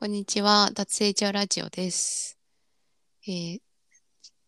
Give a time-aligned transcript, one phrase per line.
[0.00, 2.38] こんにちは、脱成長ラジオです。
[3.28, 3.58] えー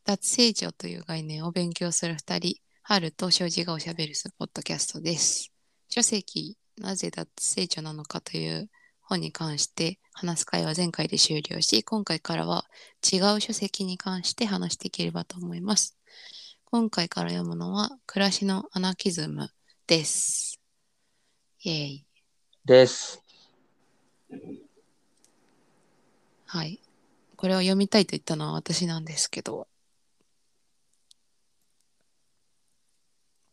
[0.06, 5.52] 脱成長という概念を勉強する二人、春と庄司がおしゃべりするポッドキャストです。
[5.90, 8.70] 書籍、なぜ脱成長なのかという
[9.02, 12.64] 本に関して話す会は前回で終了し、今回からは
[13.04, 15.98] 違う書籍に関して話していければと思います。
[16.64, 19.50] 今回から読むのは、暮らしのアナキズム
[19.86, 20.58] です。
[21.62, 22.06] イェイ。
[22.64, 23.22] です。
[26.52, 26.78] はい。
[27.36, 29.68] これを読みたいと言ったのは私なんですけど、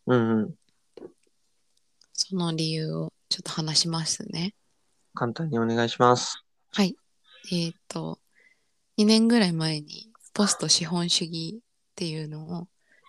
[0.05, 0.55] うんうん。
[2.11, 4.53] その理由をちょっと話しますね。
[5.13, 6.43] 簡単にお願いします。
[6.73, 6.97] はい。
[7.53, 8.19] えっ、と、
[8.97, 11.63] 2年ぐらい前にポスト資本主義っ
[11.95, 12.67] ていうのを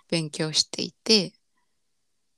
[0.09, 1.33] 勉強していて、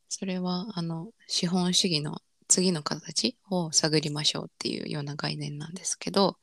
[0.08, 6.38] それはあの資本主義の次の形を探りましょうっていうような概念なんですけど、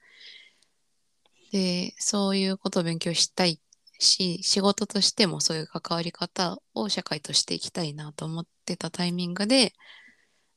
[1.52, 3.60] で、そういうことを勉強したい
[4.00, 9.74] し、仕事としてもそういう関わり方を社会としていきたいなと思ってたタイミングで、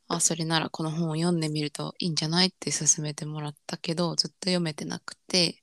[0.09, 5.63] あ、それならこの本を読んでみるといいんじゃないって勧めてもらったけど、ずっと読めてなくて、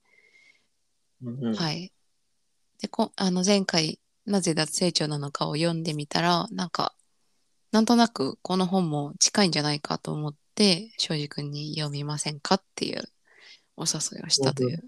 [1.22, 1.94] うんうん、はい。
[2.82, 6.96] で、こあの前回、なぜ脱成長なのかを読んでみたら、なんか、
[7.72, 13.04] なんとなくこの本も近いんじゃないかと思って、庄司君に読みませんかっていう
[13.78, 14.84] お誘いをしたという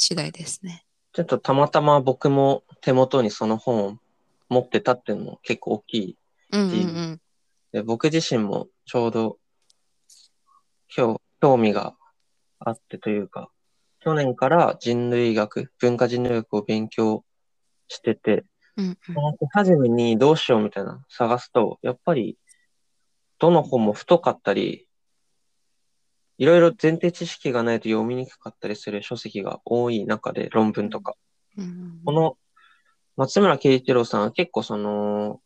[0.00, 0.86] 次第ですね。
[1.12, 3.98] ちょっとたまたま僕も手元にその本を
[4.48, 6.16] 持ってたっていうのも結構大きい。
[6.52, 7.20] うんうんうん。
[7.72, 9.38] で僕自身もちょうど
[10.88, 11.96] 興興味が
[12.58, 13.50] あってというか、
[14.00, 17.22] 去年から人類学、文化人類学を勉強
[17.88, 18.46] してて、
[18.78, 18.96] うんうん
[19.52, 22.38] 初めにどうしようみたいなの探すと、やっぱり
[23.38, 24.86] どの本も太かったり、
[26.40, 31.14] いろいろ前提知識がないと読みにくかったりする書籍が多い中で論文とか。
[31.56, 32.36] うんうんこの
[33.16, 35.42] 松村慶一郎さんは結構その、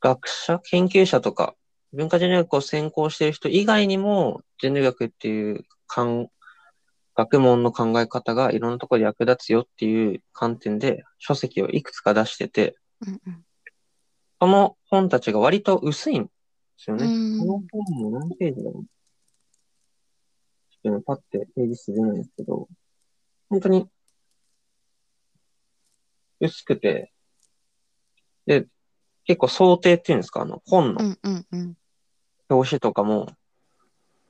[0.00, 1.54] 学者、研究者とか、
[1.92, 6.30] 文化人類学を専攻している人以外にも、人類学っていう考
[7.14, 13.44] 学問の考え方がいろんなところで役立つよっていう観点で書籍をいくつか出してて、うんうん
[14.40, 16.30] この本たちが割と薄いんで
[16.78, 17.06] すよね。
[17.06, 18.97] うんこの本も何ページだろう？
[20.82, 22.68] ちょっとね、パッてページ数出ないんですけど、
[23.48, 23.88] 本当に
[26.40, 27.12] 薄くて、
[28.46, 28.66] で、
[29.24, 31.16] 結構想定っていうんですか、あの、本の
[32.48, 33.28] 表紙とかも、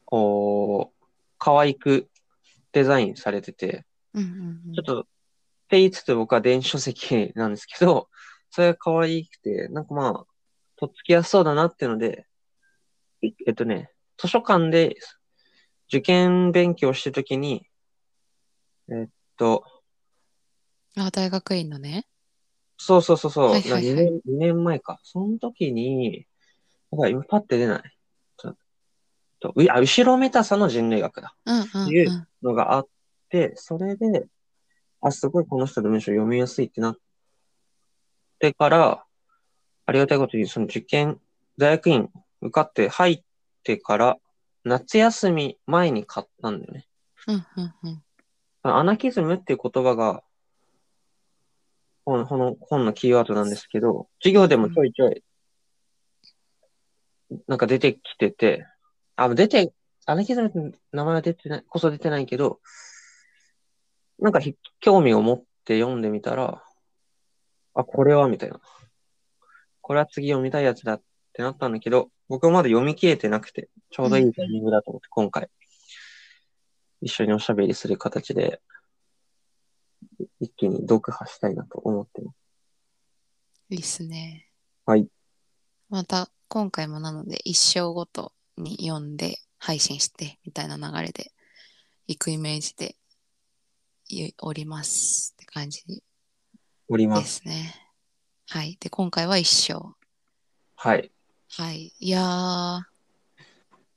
[0.04, 1.06] こう、
[1.38, 2.08] 可愛く
[2.72, 3.84] デザインされてて、
[4.75, 5.04] ちょっと、っ
[5.69, 8.08] て言いつつ僕は電子書籍なんですけど、
[8.50, 10.26] それが可愛くて、なんかまあ、
[10.76, 12.26] とっつきやすそうだなっていうので、
[13.20, 14.97] いえっとね、図書館で
[15.88, 17.66] 受験勉強してるときに、
[18.91, 19.65] えっと、
[20.97, 22.06] あ、大学院のね。
[22.76, 25.00] そうそうそうそう、はいはいはい2年、2年前か。
[25.03, 26.26] その時に、
[26.91, 27.99] なんか今パッて出ない。
[29.41, 31.34] と、うあ、後ろめたさの人類学だ。
[31.47, 32.88] うんうんいううんのがあっ
[33.31, 34.26] て、それで、
[35.00, 36.99] あ、すごいこの人の文章読みやすいってなっ
[38.38, 39.05] てから、
[39.87, 41.20] ありがたいことに、その受験、
[41.56, 42.09] 大学院
[42.41, 43.22] 受かって入っ
[43.65, 44.19] てから、
[44.68, 46.86] 夏休み前に買ったんだよね。
[47.26, 48.02] うんうんうん
[48.62, 50.22] アナキズムっていう言葉が、
[52.04, 55.22] このこの本のキーワードなんですけど、授業でもちょいちょい、
[57.46, 58.66] なんか出てきてて、
[59.16, 59.72] あ、出て、
[60.06, 62.60] アナキズムって名前は出てない、こそ出てないけど、
[64.18, 66.62] なんかひ興味を持って読んでみたら、
[67.74, 68.60] あ、これはみたいな。
[69.80, 71.02] これは次読みたいやつだっ
[71.32, 75.48] てなったんだけど、僕はまだ読み切れてなくて、ちょうどいいタイミングだと思って、今回、
[77.00, 78.60] 一緒におしゃべりする形で、
[80.40, 82.36] 一気に読破したいなと思ってます。
[83.70, 84.48] いいっすね。
[84.86, 85.06] はい。
[85.90, 91.32] また今回もなので一生ごとに読んで配信してみたいな流れで
[92.06, 92.96] 行くイメージで
[94.08, 96.02] いおりますって感じで
[96.88, 97.40] おります。
[97.40, 97.74] すね。
[98.48, 98.78] はい。
[98.81, 99.94] で、今回は一生。
[100.76, 101.12] はい。
[101.50, 101.92] はい。
[101.98, 102.82] いやー、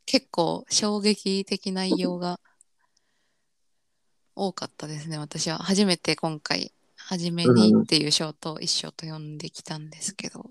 [0.06, 2.39] 結構衝撃的な内容が
[4.36, 5.18] 多かったですね。
[5.18, 10.50] 私は初めて今回、初めにっていう章と一章と読んできたんですけど。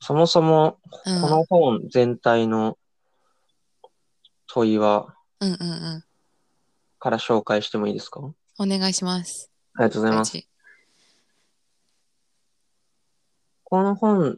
[0.00, 2.78] そもそも、うん、この本全体の
[4.46, 5.64] 問いは、うんうんう
[5.98, 6.04] ん。
[6.98, 8.20] から紹介してもいいですか？
[8.20, 9.50] お願いします。
[9.74, 10.32] ありがとうございます。
[10.32, 10.46] 大事
[13.70, 14.36] この本、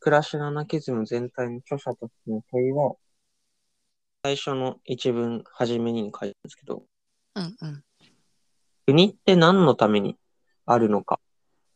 [0.00, 2.94] 暮らしのアナキズム全体の著者としての問いは、
[4.22, 6.82] 最初の一文、初めに書いてあるんですけど、
[7.36, 7.84] うんうん。
[8.84, 10.18] 国って何のために
[10.66, 11.20] あるのか、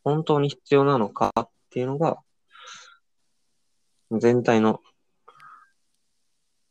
[0.04, 2.18] 本当に必要なのかっていうのが、
[4.10, 4.80] 全体の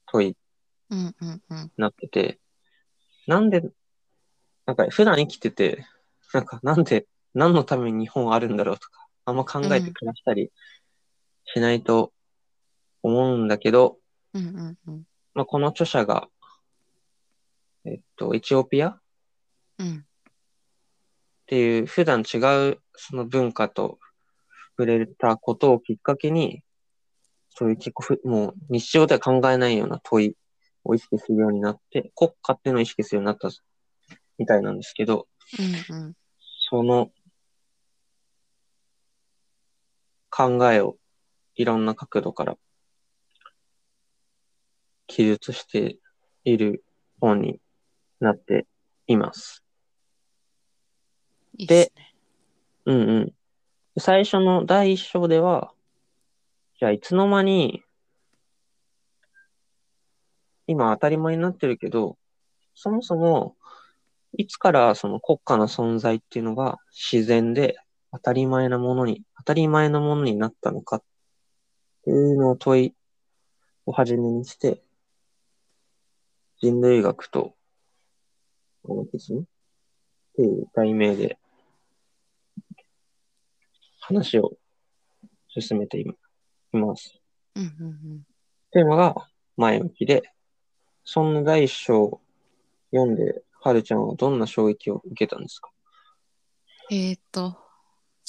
[0.05, 0.35] 問いに
[0.91, 1.71] うんうんうん。
[1.75, 2.39] なってて、
[3.25, 3.67] なんで、
[4.67, 5.87] なんか普段生きてて、
[6.35, 8.98] なんかなんで、何のために日本あるんだろうとか、
[9.29, 10.51] あんま考えて暮らしたり
[11.45, 12.11] しないと
[13.01, 13.97] 思うんだけど、
[14.33, 15.03] うんうんうん。
[15.33, 16.27] まあ、この著者が、
[17.85, 18.89] えっと、エチオピア？
[18.89, 19.01] っ
[19.79, 20.05] うん
[21.47, 22.37] ていう普段違
[22.69, 23.97] うその文化と
[24.77, 26.61] 触れたことをきっかけに、
[27.49, 30.35] そういう結構ふ、もう日常では考えないような問い
[30.83, 33.49] を意識するようになって、国家っていうのを意識するようになった
[34.37, 35.27] みたいなんですけど、
[35.89, 36.13] うんうん。
[36.69, 37.09] その
[40.39, 40.95] 考えを
[41.55, 42.55] いろんな角度から
[45.05, 45.97] 記述して
[46.45, 46.85] いる
[47.19, 47.59] 本に
[48.21, 48.65] なって
[49.07, 49.65] います。
[51.57, 52.15] いいっすね。
[52.85, 53.33] うんうん。
[53.99, 55.73] 最初の第一章では、
[56.79, 57.83] じゃあいつの間に、
[60.67, 62.17] 今当たり前になってるけど、
[62.75, 63.57] そもそも、
[64.37, 67.75] いつからその国家の存在っていうのが自然で
[68.11, 71.03] 当たり前なものに、当たり前なものになったのかっ
[72.03, 72.93] ていうのを問い
[73.85, 74.81] をはじめにして、
[76.61, 77.55] 人類学と、
[78.83, 79.43] この記事っ
[80.35, 81.37] ていう題名で
[83.99, 84.53] 話を
[85.49, 86.05] 進めてい
[86.71, 87.19] ます。
[87.55, 88.23] うんうんうん。
[88.71, 89.15] テーマが
[89.57, 90.23] 前向きで、
[91.03, 92.21] そんな第一章を
[92.91, 95.69] 読んで、はるちゃんはどんな衝撃を受けたんですか？
[96.91, 97.57] えーっと、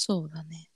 [0.03, 0.67] そうだね。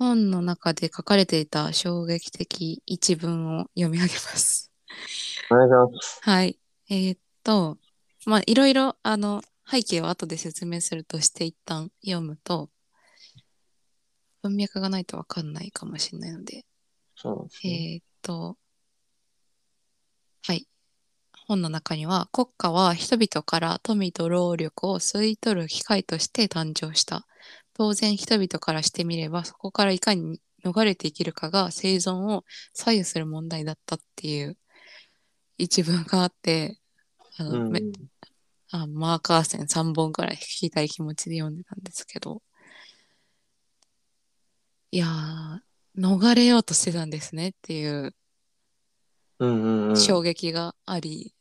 [0.00, 4.72] 本の中で書かれていた衝撃的一文を読み上げます。
[5.48, 6.18] お願いします。
[6.22, 6.58] はい。
[6.90, 7.78] えーっと、
[8.26, 12.68] まあ、いろいろ、あの、背景を後で説明するとして一旦読むと、
[14.42, 16.66] 文脈がないとわかんないかもしれないので、
[17.14, 17.92] そうですね。
[17.92, 18.58] えーっと、
[20.42, 20.66] はい。
[21.46, 27.27] 本の中には、国家は人々から富と労力を吸い取る機会として誕生した。
[27.78, 32.44] 当然人々からしてみれば、そこからいかに逃れていけるかが生存を
[32.74, 34.58] 左右する問題だったっていう
[35.58, 36.80] 一文があって、
[37.36, 37.92] あのめうんうん。
[38.70, 42.42] あマーカー線3本くらい引きたい気持ちで読んでたんですけど、
[44.90, 45.60] いやー、
[45.96, 48.12] 逃れようとしてたんですねっていう
[49.38, 49.96] うんうんうん。
[49.96, 51.32] 衝撃があり、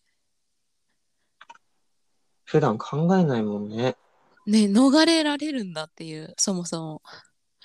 [2.45, 3.97] 普段考えないもんね。
[4.47, 7.01] ね、逃れられるんだっていう、そもそも。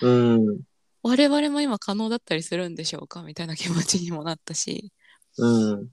[0.01, 0.61] うん。
[1.01, 4.91] 我々も今可能だったりするんでしょうかみたいな気持ちにもなったし。
[5.37, 5.89] うん。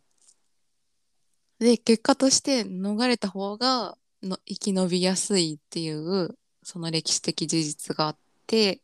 [1.60, 8.82] で、結果として逃れた方がの生き延びやすいっていう、その歴史的事実があって、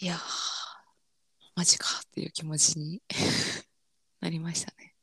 [0.00, 0.18] いやー、
[1.56, 3.02] マジかっていう気持ちに
[4.20, 4.94] なりましたね。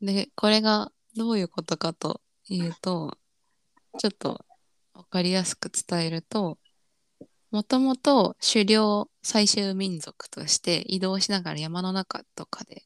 [0.00, 3.19] で、これがどういうことかというと、
[3.98, 4.44] ちょっと
[4.94, 6.58] わかりやすく伝えると、
[7.50, 12.84] もともと狩猟採集民族として移動しながら山の中とかで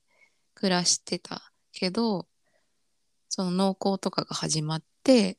[0.54, 2.26] 暮らしてたけど、
[3.28, 5.38] その農耕とかが始まって、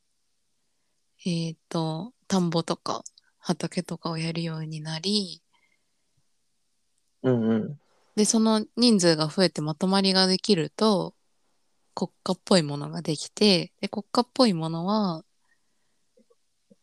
[1.26, 3.04] えっ、と、田んぼとか
[3.40, 5.42] 畑とかをやるようになり、
[7.24, 7.80] うんうん。
[8.16, 11.16] で、その人数が増えてまとまりができると、
[11.96, 15.25] 国家っぽいものができて、で、国家っぽいものは、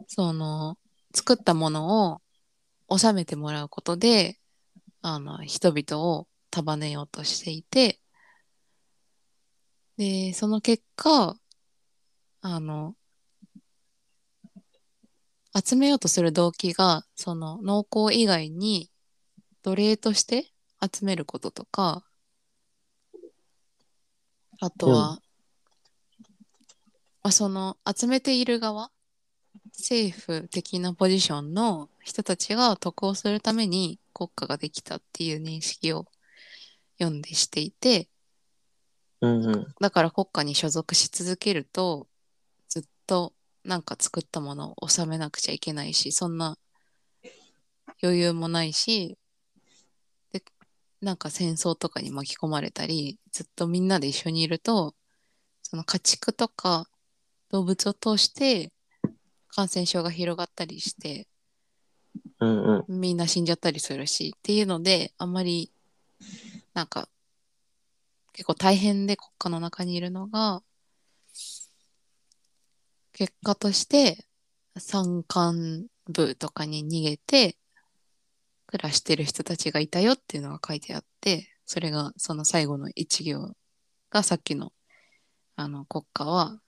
[0.09, 0.79] その、
[1.15, 4.39] 作ったものを収めてもらうことで、
[5.03, 8.01] あの、人々を束ねようとしていて、
[9.97, 11.37] で、その結果、
[12.41, 12.95] あの、
[15.55, 18.91] 集めようとする動機が、その農耕以外に
[19.63, 22.05] 奴隷として集めることとか、
[24.61, 25.21] あとは、
[27.23, 28.91] まあ、その集めている側、
[29.79, 36.07] 政府的なポジションの人たちが得をするために国家ができたっていう認識を
[36.99, 38.09] 読んでしていて、
[39.21, 39.67] うんうん。
[39.81, 42.09] だから国家に所属し続けると、
[42.69, 43.33] ずっと
[43.65, 46.59] なんか作ったものを収めなくちゃいけないし、そんな
[48.03, 49.17] 余裕もないし、
[50.33, 50.43] で、
[51.01, 54.95] なんか戦争とかに巻き込まれたり、ずっとみんなで一緒にいると、
[55.63, 56.89] その家畜とか
[57.51, 58.73] 動物を通して
[59.55, 61.29] 感染症が広がったりして、
[62.41, 63.01] うんうん。
[63.01, 65.73] みんな死んじゃったりするし、っていうので、あんまり、
[66.75, 67.09] なんか、
[68.33, 70.63] 結構大変で国家の中にいるのが、
[73.13, 74.27] 結果として
[74.77, 77.57] 山間部とかに逃げて
[78.67, 83.55] 暮らしてる人たちがいたよっていうのが書いてあって、それがその最後の一行
[84.11, 84.73] がさっきの
[85.57, 86.59] あの国家は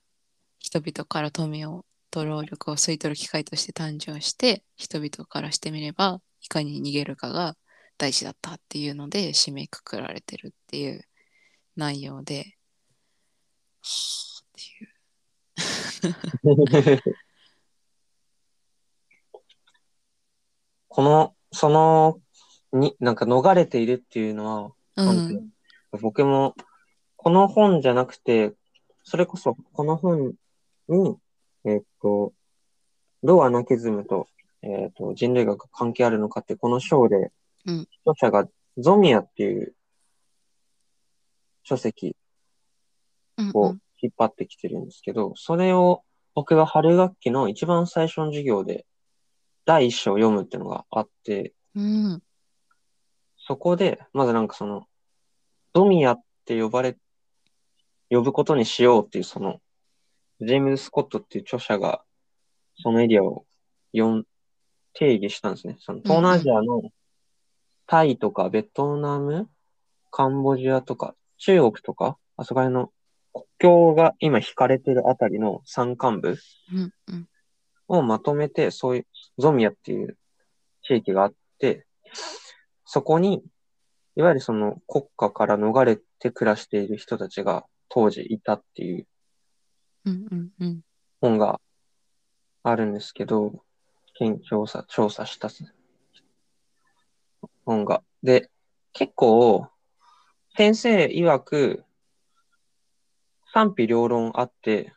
[0.58, 7.56] 人々から富をと労力を吸い取る機会として誕生して人々からしてみればいかに逃げるかが
[7.98, 11.02] 大事だったっていうので締めくくられてるっていう
[11.74, 12.56] 内容で。
[13.82, 13.88] は
[14.40, 14.62] あって
[16.86, 17.02] いう。
[20.86, 22.20] この、その、
[22.72, 25.50] に、なんか逃れているっていうのは、うん。
[26.00, 26.54] 僕も、
[27.16, 28.54] この本じゃなくて、
[29.02, 30.34] それこそ、この本
[30.86, 31.16] に、
[31.64, 32.32] えっと、
[33.22, 34.28] どうアナキズムと、
[34.62, 37.32] えっと、人類学が関係あるのかって、この章で、
[37.66, 37.88] うん。
[38.06, 39.74] 著者がゾミアっていう
[41.62, 42.16] 書籍
[43.38, 46.02] うんを引っ張ってきてるんですけど、それを
[46.34, 48.84] 僕が春学期の一番最初の授業で
[49.64, 52.22] 第一章を読むっていうのがあって、うん。
[53.38, 54.86] そこで、まずなんかその、
[55.72, 56.96] ドミアって呼ばれ、
[58.10, 59.60] 呼ぶことにしようっていうその、
[60.44, 62.02] ジェームズ・スコットっていう著者が、
[62.76, 63.46] そのエリアを
[63.94, 64.24] 読ん、
[64.92, 65.76] 定義したんですね。
[65.80, 66.82] その東南アジアの
[67.86, 69.48] タイとかベトナム、
[70.10, 72.92] カンボジアとか、中国とか、あそこら辺の
[73.32, 76.38] 国境が今引かれてるあたりの山間部
[77.88, 79.06] をまとめて、そういう、
[79.38, 80.16] ゾミアっていう
[80.82, 81.86] 地域があって、
[82.84, 83.42] そこに、
[84.16, 89.08] いわゆるその国家から逃れて暮らしている人たちが当時いたっていう
[90.04, 90.80] うんうんうん
[91.20, 91.60] 本が
[92.62, 93.64] あるんですけど、
[94.14, 95.48] 研調査、調査した
[97.64, 98.02] 本が。
[98.22, 98.50] で、
[98.92, 99.68] 結構、
[100.56, 101.84] 先生曰く、
[103.52, 104.92] 賛否両論あって、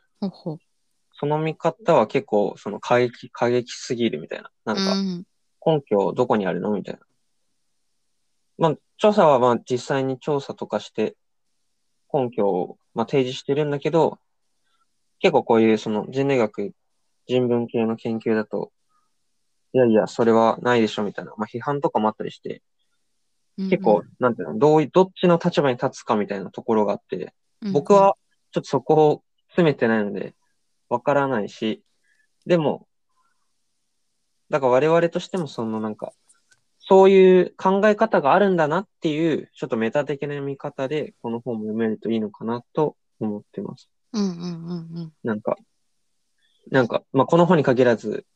[1.12, 4.50] その見方は結構、その過激、過激すぎるみたいな。
[4.64, 5.24] なんか、うん
[5.66, 6.70] 根拠どこにあるの？
[6.70, 7.00] みたいな。
[8.56, 11.16] まあ、調査はまあ実際に調査とかして
[12.12, 14.18] 根拠をまあ提示してるんだけど、
[15.20, 16.72] 結構こういうその人類学、
[17.26, 18.72] 人文系の研究だと、
[19.72, 22.62] いやいや、それはないでしょみたいな、まあ批判とかもあったりして、
[23.58, 27.34] うん結構、なんていうの、どうい、どっちの立場に立つかみたいなところがあって、
[27.72, 28.14] 僕は
[28.52, 30.36] ちょっとそこを詰めてないので、
[30.88, 31.82] わからないし、
[32.46, 32.86] でも、
[34.48, 36.12] だから我々としてもそのなんか、
[36.78, 43.90] そういう考え方があるんだなっていう、ちょっとメタ的な見方で、この本も読めるといいのかなと思ってます。
[44.12, 45.56] うんうんうんうんなんか、
[46.70, 48.26] なんか、まあ、この本に限らず、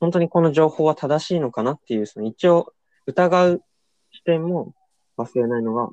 [0.00, 2.72] 本当にこの情報は正しいのかなっていう、その一応
[3.06, 3.62] 疑う
[4.12, 4.74] 視点も
[5.18, 5.88] 忘れないのが、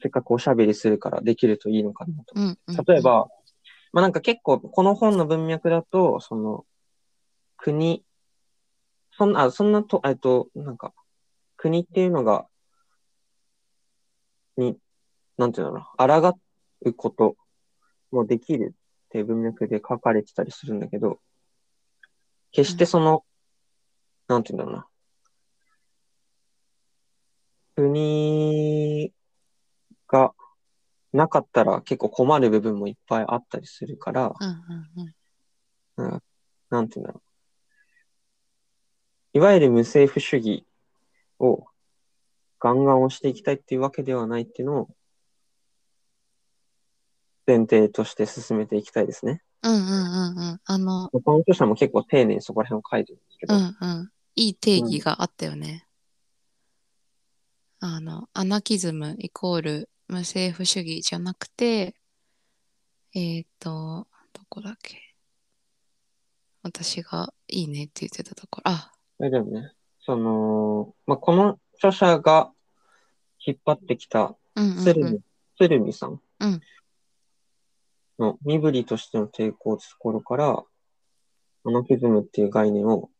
[0.00, 2.34] せっかくおしゃべりするからできるといいのかなと。
[2.36, 3.28] うんうん例えば、
[3.92, 6.64] まあ、なんか結構この本の文脈だと、その、
[7.56, 8.04] 国、
[9.12, 10.92] そんな、あそんなと、えっと、なんか、
[11.56, 12.46] 国っていうのが、
[14.56, 14.76] に、
[15.36, 16.38] なんていうのかな、抗
[16.82, 17.36] うこと
[18.10, 21.20] もできるって文脈で書かれてたりするんだけど、
[22.52, 23.24] 決してその、
[24.28, 24.86] なんていうんだろうな、
[27.76, 29.12] 国
[30.08, 30.34] が
[31.12, 35.14] なかったら結構困る部分もいっぱいあったりするから、うんうん
[35.96, 36.12] うん。
[36.12, 36.22] うん、
[36.70, 37.28] なんていうんだろう。
[39.38, 40.66] いわゆる無政府主義
[41.38, 41.64] を
[42.58, 44.88] ガンガン押していきたいっていうわけではないっていうのを
[47.48, 49.40] 前提として進めていきたいですね。
[49.62, 55.86] うんうんうんうんあの他の著者も結構丁寧にそこら辺を書いてるんですけど、うんうんいい定義があったよね。
[57.80, 61.96] あの、アナキズムイコール無政府主義じゃなくて、
[63.14, 64.96] えっ、と、どこだっけ？
[66.62, 68.70] 私がいいねって言ってたところ。
[68.70, 69.72] あ、大丈夫ね。
[70.00, 72.52] その、まあ、この著者が
[73.44, 75.20] 引っ張ってきたうんうん、うん鶴見、。
[75.56, 76.60] 鶴見さんうん
[78.18, 80.64] の身振りとしての抵抗ってところから、
[81.64, 83.10] アナキズムっていう概念を、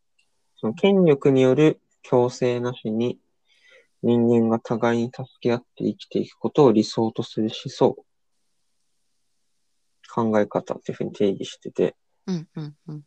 [0.56, 3.18] その権力による強制なしに
[4.02, 7.96] 人間が互いに助け合って生きていくことを理想とする思想、
[10.12, 13.04] 考え方っていうふうに定義してて、うんうんうん。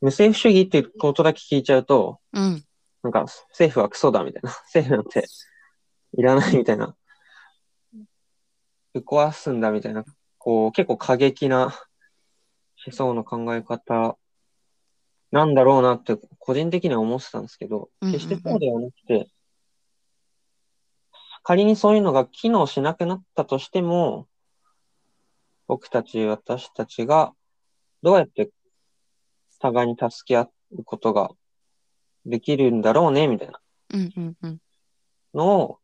[0.00, 2.64] 無政府主義っていうことだけ聞いちゃうと、うん。
[3.02, 5.26] なんか政府はクソだみたいな、政府なんて
[6.16, 6.96] いらないみたいな、
[8.98, 10.04] ぶっ壊すんだみたいな、
[10.38, 11.74] こう結構過激な
[12.86, 14.18] 思想の考え方
[15.30, 19.28] なんだろうなって個人的には思ってたんですけど、決してそうではなくて、
[21.42, 24.26] 仮にそういうのが機能しなくなったとしても、
[25.66, 27.34] 僕たち、私たちが
[28.02, 28.50] どうやって
[29.60, 31.30] 互いに助け合うことが
[32.24, 33.60] できるんだろうね、みたいな
[33.94, 34.58] うんうんうん。
[35.34, 35.78] のを、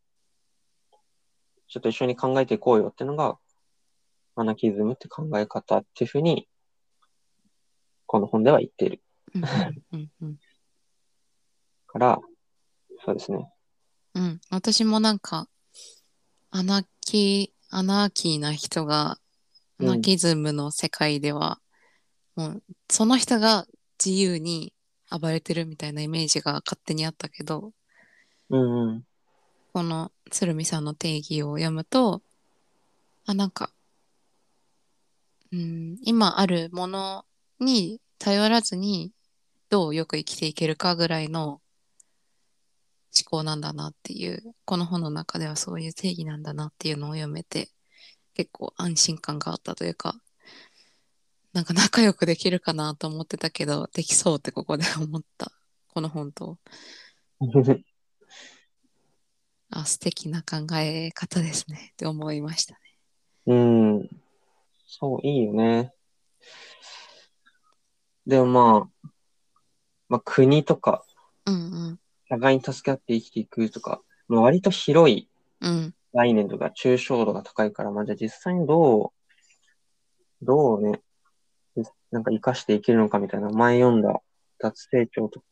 [1.74, 3.36] ちょっと一緒に考えていこうよっていうのが、
[4.36, 6.48] アナキズムって考え方っていうふうに、
[8.06, 9.02] この本では言っている
[9.34, 9.42] うん
[9.92, 10.38] うんうん
[11.88, 12.20] から、
[13.04, 13.52] そうですね。
[14.14, 14.40] うん。
[14.50, 15.48] 私もなんか、
[16.52, 19.18] アナキー、アナーキーな人が、ア
[19.80, 21.58] うんナキズムの世界では、
[22.36, 23.66] もう、その人が
[23.98, 24.72] 自由に
[25.10, 27.72] 暴れてるみたいなイメージが勝手にあったけど、
[28.50, 29.04] うんうん。
[29.74, 32.22] この鶴見さんの定義を読むと、
[33.26, 33.70] あ、なんか、
[35.50, 37.24] うん、今あるもの
[37.58, 39.10] に頼らずに、
[39.70, 41.60] どうよく生きていけるかぐらいの思
[43.28, 47.68] 考なんだなっていう、この本の中ではそういう定義なんだなっていうのを読めて、
[48.34, 50.14] 結構安心感があったというか、
[51.52, 55.50] なんか仲良くできるかなと思ってたけど、できそうってここで思った。
[55.88, 56.58] この本と。
[59.70, 62.80] あ、素敵な考え方ですねって思いましたね。
[63.46, 64.08] うん。
[64.86, 65.92] そう、いいよね。
[68.26, 69.08] でもまあ、
[70.08, 71.04] まあ国とか、
[71.46, 71.56] うんう
[71.92, 72.00] ん。
[72.28, 75.28] 互いに助け合って生きていくとか、まあ、割と広い
[75.60, 75.94] うん。
[76.14, 79.12] 概念とか抽象度が高いから、まあじゃあ実際にど
[80.42, 81.00] う、どうね、
[82.10, 84.20] なんか活かしていけるのかみたいな、前読んだ
[84.58, 85.46] 脱成長とか、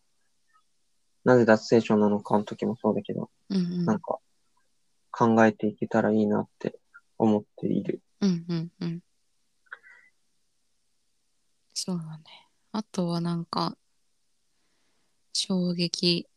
[1.25, 3.85] なぜ脱成長なのかの時もそうだけど、うんうん。
[3.85, 4.19] なんか
[5.11, 6.79] 考えていけたらいいなって
[7.19, 8.01] 思っている。
[8.21, 9.01] うんうんうん。
[11.75, 12.25] そうだね。
[12.73, 13.77] あとはなんか、
[15.33, 16.29] 衝撃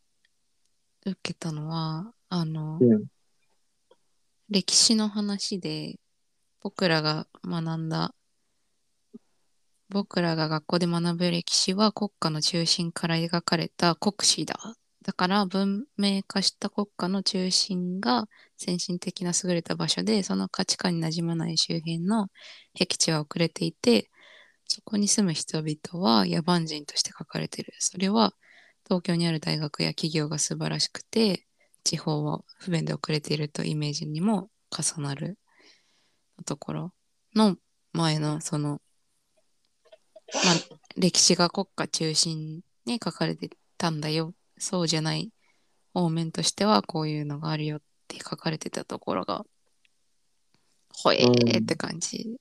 [1.04, 3.04] 受けたのは、あの、うん。
[4.48, 6.00] 歴史の話で、
[6.60, 8.14] 僕らが学んだ、
[9.88, 14.76] 僕らが学校で学ぶ歴史は国家の中心から描かれた国史だ。
[15.02, 22.26] だから文明化した国家の中心が先進的な優れた場所で、その価値観に馴染まない周辺の
[22.74, 24.10] 僻地は遅れていて、
[24.64, 27.72] そこに住む人々は野蛮人として書かれている。
[27.78, 28.32] それは
[28.84, 31.46] 東京にある大学や企業が素晴らしくて、
[31.84, 35.38] 地方は不便で遅れているとイメージにも重なる
[36.44, 36.92] ところ
[37.36, 37.56] の
[37.92, 38.80] 前のその、
[40.34, 40.38] あ、
[40.96, 44.34] 歴史が国家中心に書かれてたんだよ。
[44.58, 45.30] そうじゃない
[45.92, 49.44] 方面としてはこういうのがあるよって書かれてたところが、
[50.94, 52.36] ほえーって感じ。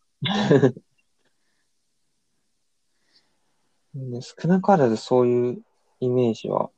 [3.93, 5.63] ね 少なからずそういう
[5.99, 6.69] イメージは、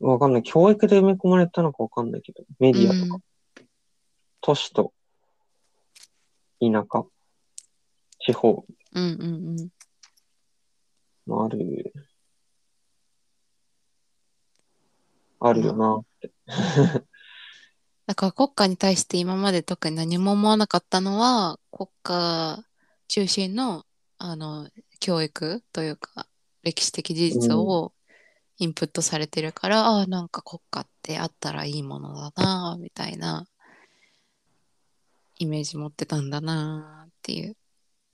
[0.00, 0.42] わかんない。
[0.42, 3.22] 教育で埋め込まれたのかわかんないけど、メディアとか、
[4.40, 4.92] 都市と
[6.60, 7.04] 田舎、
[8.18, 9.68] 地方うんうんうん。
[11.26, 11.92] もある、
[15.40, 16.02] あるよな。
[18.06, 22.64] だから国家に対して今まで特に何も思わなかったのは、国家
[23.08, 23.84] 中心の、
[24.18, 24.68] あの、
[25.00, 26.26] 教育というか、
[26.62, 27.92] 歴史的事実を
[28.58, 33.46] インプットされてるから、ああ、なんか国家ってあったらいいものだな、みたいな
[35.38, 37.56] イメージ持ってたんだな、っていう。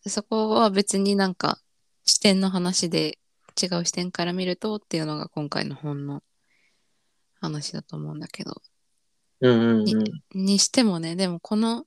[0.08, 1.58] そこは別になんか
[2.04, 3.18] 視点の話で
[3.60, 6.22] 違う視点から見るとっていうのが今回の本の
[7.40, 8.62] 話だと思うんだけど。
[9.40, 9.94] うんうんうん。
[10.34, 11.84] にしてもね、でもこの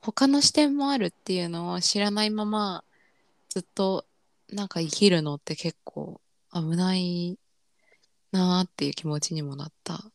[0.00, 2.84] 他の視点もあるっていうのを知らないまま
[3.48, 4.06] ずっと
[4.48, 6.20] なんか生きるのって結構
[6.52, 7.38] 危ない
[8.32, 10.10] なーっていう気持ちにもなった。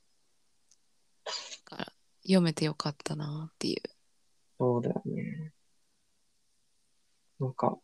[1.65, 1.91] から
[2.23, 3.81] 読めてよかったなーっていう。
[4.57, 5.44] そうだよね。
[7.45, 7.77] なんか、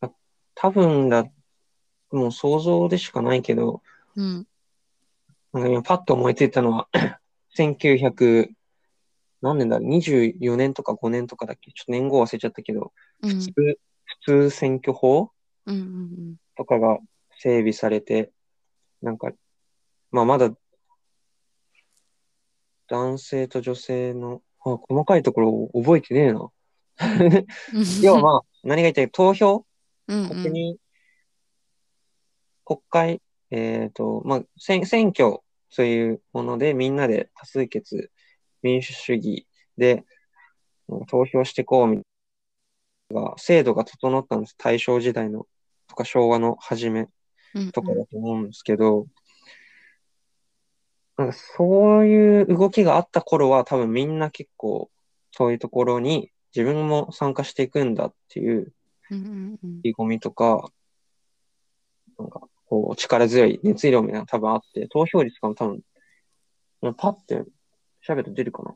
[0.00, 0.10] あ
[0.54, 1.24] 多分だ、
[2.12, 3.82] もう想像でしかないけど、
[4.14, 4.46] うん。
[5.52, 6.88] なんか今パッと思いついたのは、
[7.56, 8.50] 1900、
[9.40, 11.72] 何年だろう、24年とか5年とかだっけ？
[11.72, 13.30] ちょっと年号忘れちゃったけど、うん。
[13.30, 15.30] 普通、普通選挙法？
[15.66, 16.98] うんうんとかが
[17.38, 18.32] 整備されて、
[19.02, 19.32] なんか、
[20.10, 20.50] まあまだ、
[22.88, 26.48] 男性と女性の、あ、細かいところを覚えてねえな。
[27.00, 28.00] うん。
[28.02, 29.64] 要はまあ、何が言いたい投票？
[30.08, 30.78] うんうん国に、
[32.64, 38.10] 国会、えっと、まあ、選選挙、そういうもので、みんなで多数決、
[38.62, 40.04] 民主主義で、
[40.88, 42.02] うん投票してこうみた
[43.10, 44.54] いな、制度が整ったんです。
[44.56, 45.46] 大正時代の、
[45.86, 47.08] とか昭和の初め
[47.54, 49.06] うんとかだと思うんですけど、
[51.18, 54.90] なんかそういう動きがあった頃は多分みんな結構
[55.32, 58.72] そういうところに自分も参加していくんだっていう。
[59.10, 60.70] 意気込みとか、
[62.18, 65.80] なんかこう力強い熱量みたいなの多分あって、投票率とかも多分、
[66.82, 67.42] もうパッて
[68.02, 68.74] 調べると出るかな。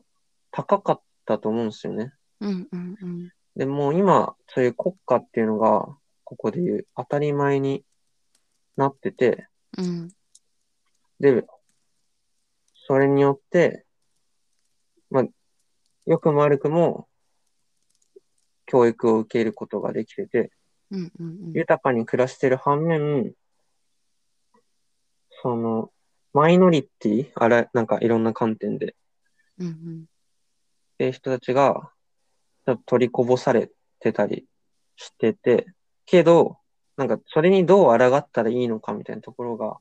[0.51, 2.13] 高かったと思うんですよね。
[2.39, 3.29] うんうんうん。
[3.55, 7.83] でもう今、そういう国家っていうのが、ここで言う当たり前に
[8.75, 10.09] なってて、うん
[11.19, 11.45] で、
[12.87, 13.85] それによって、
[15.09, 15.25] まあ、
[16.05, 17.07] 良くも悪くも、
[18.73, 20.51] 教育を受けることができてて、
[20.89, 21.51] うんうんうん。
[21.53, 23.33] 豊かに暮らしてる反面、
[25.43, 25.91] その、
[26.33, 28.95] マイノリティ、あれ、なんかいろんな観点で、
[29.59, 29.73] うんうん。
[29.73, 31.91] っていう人たちが、
[32.65, 34.47] ちょっと取りこぼされてたり
[34.95, 35.67] してて、
[36.07, 36.57] けど、
[36.97, 39.77] なんかそれにどう抗ったらいいのかみたいなところが、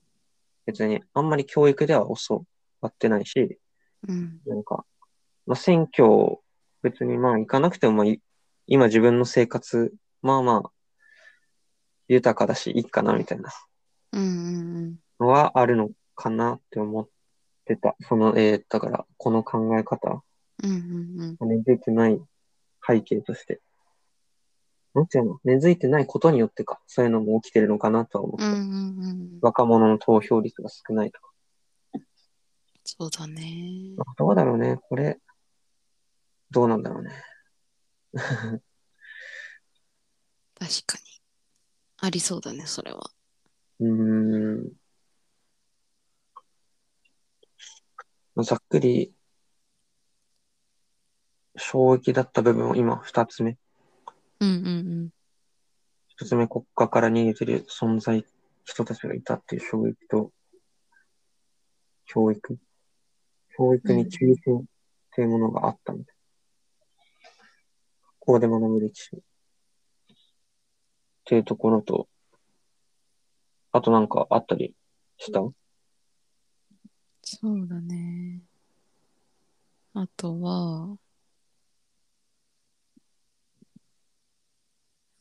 [0.67, 2.45] 別にあんまり教育では教
[2.83, 3.59] わってないし、
[4.07, 4.85] うんなんか、
[5.47, 6.39] まあ、選挙、
[6.83, 8.21] 別にまあ行かなくても、まあ、い
[8.67, 10.71] 今自分の生活、まあまあ、
[12.09, 13.51] 豊かだし、いいかな、みたいな
[14.13, 14.27] うんう
[14.81, 17.09] んのはあるのかなって思っ
[17.65, 17.97] てた。
[18.09, 20.23] その、えー、だから、この考え方、
[20.63, 22.21] うんうんうん根付いてない
[22.87, 23.61] 背景として。
[24.95, 25.41] なんていうの？
[25.45, 28.47] 根付いてないことによってか、そういうのも起きてるのかなとは思った。
[28.47, 28.61] うんうんう
[29.15, 29.39] ん。
[29.41, 31.31] 若者の投票率が少ないとか。
[32.85, 33.95] そうだね。
[33.97, 35.19] まあどうだろうね、これ。
[36.51, 37.11] どうなんだろうね。
[38.13, 38.25] 確
[40.87, 41.05] かに。
[41.99, 43.11] ありそうだね、それは。
[43.81, 44.73] うーん。
[48.43, 49.15] ざっくり、
[51.57, 53.57] 衝撃だった部分を今二つ目。
[54.41, 55.11] うんうん
[56.09, 58.25] 一つ目国家から逃げてる存在、
[58.65, 60.31] 人たちがいたっていう衝撃と、
[62.07, 62.59] 教育。
[63.57, 64.65] 教育に中心っ
[65.15, 66.22] ていうものがあったみたいな。
[68.25, 69.17] 学校で学ぶ歴史。
[69.17, 69.21] っ
[71.25, 72.09] ていうところと、
[73.73, 74.77] あとなんかあったり
[75.19, 75.41] した？
[77.23, 78.41] そうだね。
[79.95, 80.97] あとは、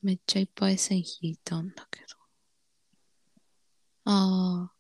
[0.04, 2.06] めっちゃいっぱい線引いたんだけど。
[4.06, 4.74] ああ、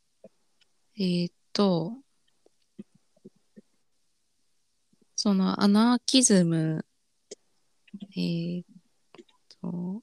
[0.95, 1.97] えーっと、
[5.15, 6.83] そのアナーキズム、
[8.01, 8.65] えーっ
[9.61, 10.01] と、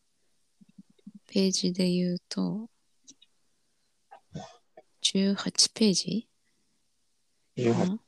[1.26, 2.68] ページで言うと、
[5.02, 6.28] 18ページ
[7.56, 7.98] ？18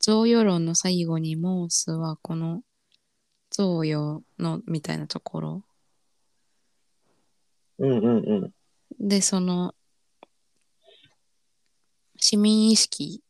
[0.00, 2.62] 贈与論の最後にモースはこの
[3.50, 5.64] 贈与のみたいなところ。
[7.78, 8.52] うんうんうん。
[8.98, 9.74] でその
[12.16, 13.22] 市民意識、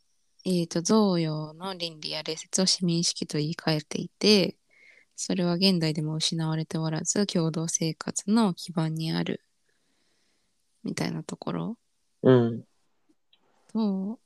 [0.45, 4.57] えー、と贈与の倫理や礼節を市民意識と言い換えていて
[5.23, 9.41] それは現代でも失われておらず共同生活の基盤にある
[10.83, 11.79] みたいなところ
[12.23, 12.65] うん。
[13.73, 14.19] と、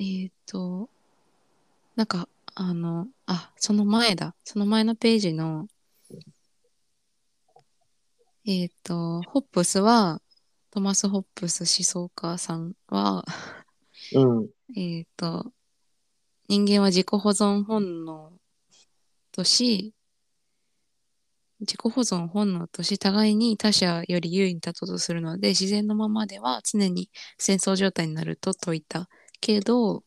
[0.00, 0.90] えっ、と、
[1.94, 4.34] なんか、あの、あ、その前だ。
[4.42, 5.68] その前のページの、
[8.44, 10.20] えっ、と、ホップスは、
[10.72, 13.24] トマス・ホップス思想家さんは、
[14.12, 14.48] うん。
[14.76, 15.52] えっ、と、
[16.48, 18.32] 人間は自己保存本能
[19.30, 19.94] とし、
[21.62, 29.08] 自己保存本能とし互いに他者より優位に立とうとするので自然のままでは常に戦争状態になると説いた
[29.40, 30.02] けど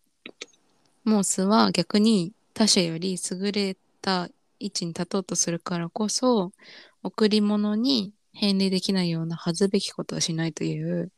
[1.05, 6.51] モースは逆に他者より優れた位置に立とうとするからこそ
[7.03, 11.11] 贈り物に返礼できないような恥ずべきことはしないという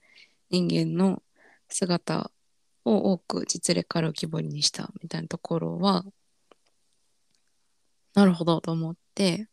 [0.50, 1.24] 人間の
[1.70, 2.32] 姿
[2.86, 6.04] を多く実例から浮き彫りにしたみたいなところは
[8.14, 9.48] なるほどと思って。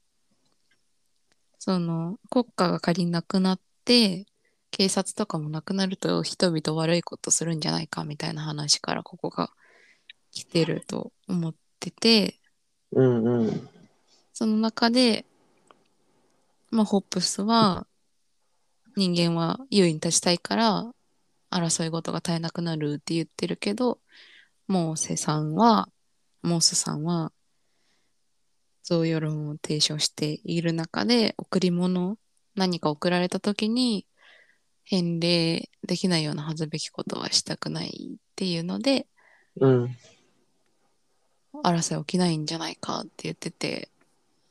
[1.65, 4.27] その国家が仮になくなって
[4.71, 9.49] 警察とかもなくなると人々悪いことするんじゃないかみたいな話からここが
[10.31, 12.39] 来てると思ってて
[12.93, 13.69] うんうん。
[14.35, 15.25] その中で、
[16.71, 17.87] まあ、ホップスは
[18.95, 20.93] 人間は優位に立ちたいから
[21.51, 24.01] 争い事が絶えなくなるって言ってるけど
[24.69, 25.89] モーセさんは
[26.43, 27.33] モースさんは
[28.85, 32.17] 贈与論を提唱している中で贈り物
[32.55, 34.07] 何か贈られた時に
[34.85, 39.07] 返礼できないような恥ずべきことはしたくないっていうので
[39.61, 39.97] うん。
[41.63, 43.89] 争い起きないんじゃないかって言ってて、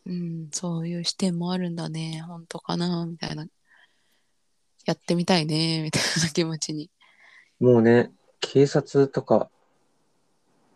[0.06, 3.46] うん、そういう視点もあるんだね、本当かな、みたいな。
[4.86, 6.90] やってみたいね、みたいな気持ちに。
[7.60, 9.50] もうね、警察とか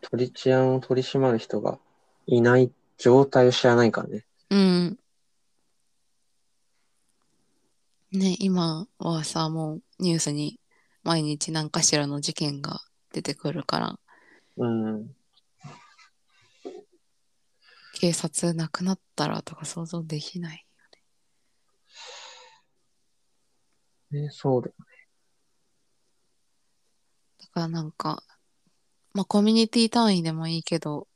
[0.02, 1.80] 取り治安を取り締まる人が
[2.26, 4.25] いない状態を知らないからね。
[4.49, 4.99] うん。
[8.12, 10.60] ね、今はさ、もうニュースに
[11.03, 12.79] 毎日何かしらの事件が
[13.13, 13.99] 出てくるから、
[14.57, 15.15] うん。
[17.99, 20.65] 警察なくなったらとか想像できない。
[24.12, 24.73] ね、そうだよ。
[27.39, 28.23] だからなんか、
[29.13, 31.07] まあコミュニティ単位でもいいけど、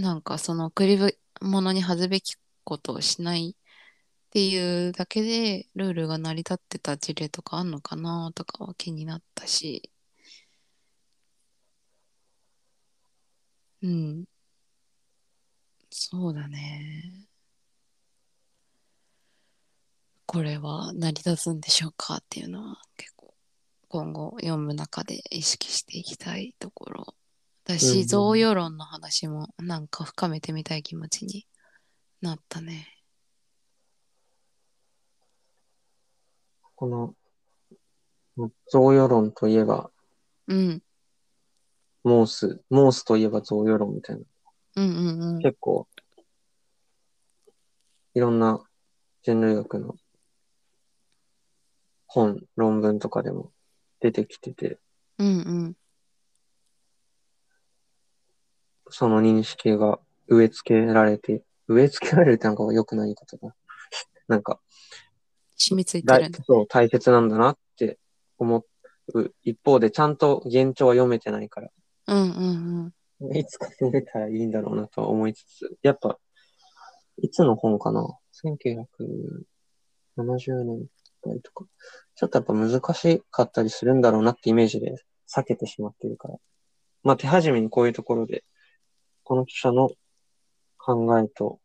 [0.00, 0.98] なんかその送り
[1.40, 3.54] 物に恥ずべきことをしないっ
[4.30, 9.90] ていうだけでルールが成り立ってた事例とかあんのかなとかは気になったし、
[13.82, 14.24] うん。
[15.90, 17.28] そうだね。
[20.26, 23.34] これは成り立つんでしょうかっていうのは結構
[23.88, 27.14] 今後読む中で意識していきたいところ
[27.72, 31.46] だし、ん贈与論の話もなんか深めてみたい気持ちに
[32.20, 32.88] なったね。
[36.74, 37.14] この、
[38.70, 39.90] 贈与論といえば、
[40.48, 40.82] うん。
[42.04, 44.22] モース、モースといえば贈与論みたいな。
[44.76, 45.38] うんうんうん。
[45.38, 45.86] 結構、
[48.14, 48.62] いろんな
[49.22, 49.94] 人類学の
[52.06, 53.52] 本、論文とかでも
[54.00, 54.78] 出てきてて、
[55.18, 55.30] うんう
[55.68, 55.76] ん。
[58.92, 63.56] その認識が植え付けられて、植え付けられるってなんか良くない言い方だ。
[64.28, 64.60] なんか、
[65.56, 66.44] 染みついて大るんだ。
[66.44, 67.98] そう、大切なんだなって
[68.38, 68.64] 思う
[69.42, 71.70] 一方で、ちゃんと現状は読めてないから、
[72.08, 73.36] うんうんうん。
[73.36, 76.18] いつか読めたらいいんだろうなとは思いつつ、やっぱ、
[77.18, 80.86] いつの本かな ?1970 年
[81.24, 81.66] 代とか。
[82.14, 84.94] ちょっとやっぱ難しかったりするんだろうなってイメージで
[85.28, 86.36] 避けてしまってるから。
[87.02, 88.44] まあ手始めにこういうところで、
[89.24, 89.90] この著者の
[90.78, 91.60] 考えと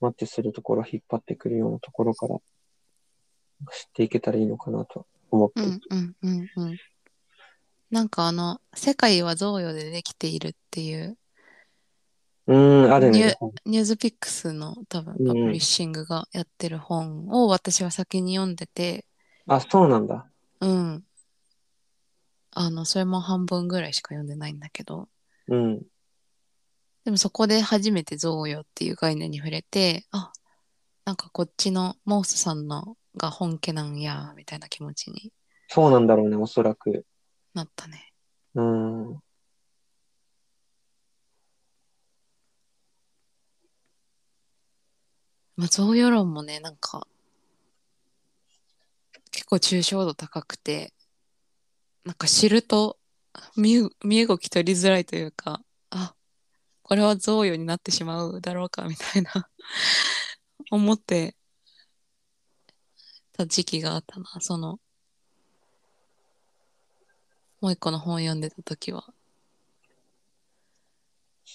[0.00, 2.42] マッチするところを引っ張ってくるようなところから知っ
[3.92, 5.62] ていけたらいいのかなと思って。
[5.62, 6.76] うんうんうんうん。
[7.90, 11.18] なんかあの、世界は贈与でできているっていう
[12.46, 13.36] うーん、あるニュね。
[13.64, 19.04] ニュースピックスの多分うんパブリッシングがやってる本を私は先に読んでて、
[19.46, 20.26] あ、そうなんだ。
[20.60, 21.04] うん。
[22.52, 25.08] あの、それも半分ぐらいしか読んでないんだけど、
[25.46, 25.82] うん。
[27.04, 30.32] でもそこで初めて贈与っていう概念に触れて、あ、
[31.04, 35.32] なんかこっちのモースさんのが本家なんや、みたいな気持ちに
[35.68, 37.06] そうなんだろうね、おそらく。
[37.54, 38.12] なったね。
[38.54, 39.22] うーん。
[45.56, 47.06] まあ、贈与論もね、なんか、
[49.30, 50.92] 結構抽象度高くて、
[52.04, 52.98] なんか知ると
[53.56, 55.64] 身身動き取りづらいというか、あ、
[56.90, 59.48] これは贈与になってしまうだろうかみたいな
[60.72, 61.36] 思って
[63.32, 64.26] た時期があったな。
[64.40, 64.80] その、
[67.60, 69.14] もう一個の本読んでた時は。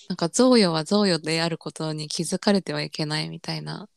[0.07, 3.89] なんか贈与は贈与であることに気づかれてはいけないみたいな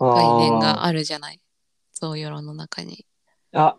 [0.00, 1.40] 概念があるじゃない。
[1.92, 3.06] 贈与論の中に。
[3.52, 3.78] あ、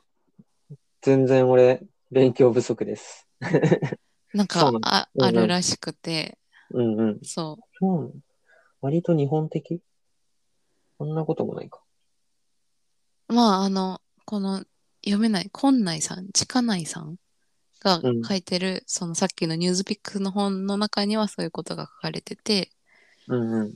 [1.01, 3.27] 全然俺、勉強不足です。
[4.33, 6.37] なんかああるらしくて、
[6.71, 7.19] うんうん。
[7.23, 8.11] そそうなの
[8.81, 9.81] 割と日本的？
[10.97, 11.81] そんなこともないか。
[13.29, 13.33] う。
[13.33, 14.63] まあ、あの、この
[15.03, 17.17] 読めない、今内さん、近内さん
[17.81, 22.71] がうん書いてる、そのさっきのニュースピックの本の中にはそういうことが書かれてて、
[23.27, 23.73] うんうん。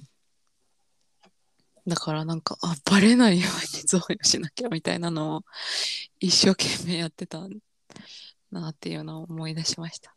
[1.88, 5.43] だからなんか、あ、バレないように贈与しなきゃみたいなのを
[6.19, 7.47] 一生懸命やってた
[8.52, 10.15] なっていうのを思い出しました。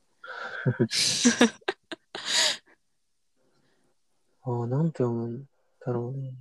[4.44, 5.44] ああ、なんて読むん
[5.86, 6.34] だろうね。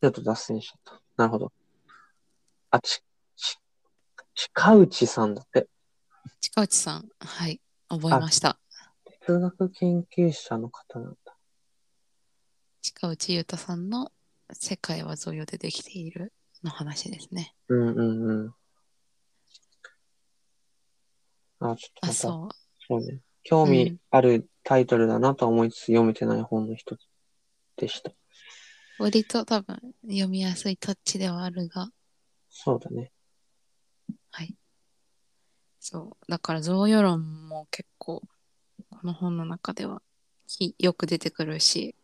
[0.00, 1.02] ちょっと脱線しちゃった。
[1.16, 1.52] なるほど。
[2.70, 3.02] あ、ち、
[3.36, 3.58] ち、
[4.34, 5.68] 近内さんだって。
[6.40, 8.58] 近内さん、はい、覚えました。
[9.26, 11.36] 哲学研究者の方なんだ。
[12.80, 14.12] 近内優太さんの
[14.52, 16.32] 世界は贈与でできている
[16.62, 17.54] の話ですね。
[17.68, 18.54] うんうんうん。
[21.70, 22.54] あ、ちょっとあ、また、そう。
[22.86, 23.20] そうね。
[23.42, 27.00] 興味あるタイトルだなとは思いつつ読めてない本の一つ
[27.76, 28.12] でした。
[28.98, 31.88] 割と多分読みやすいタッチではあるが、
[32.48, 33.10] そうだね。
[34.30, 34.54] はい。
[35.80, 36.30] そう。
[36.30, 38.22] だから贈与論も結構、
[38.90, 40.00] この本の中では
[40.46, 41.94] きよく出てくるし、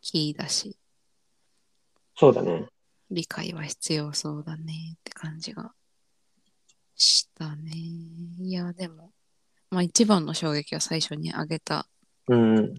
[0.00, 0.76] キーだし、
[2.16, 2.66] そうだね。
[3.10, 5.72] 理解は必要そうだねって感じが
[6.98, 7.72] したね。
[7.72, 9.12] いや、でも、
[9.70, 11.88] まあ一番の衝撃は最初に挙げた
[12.28, 12.74] うん。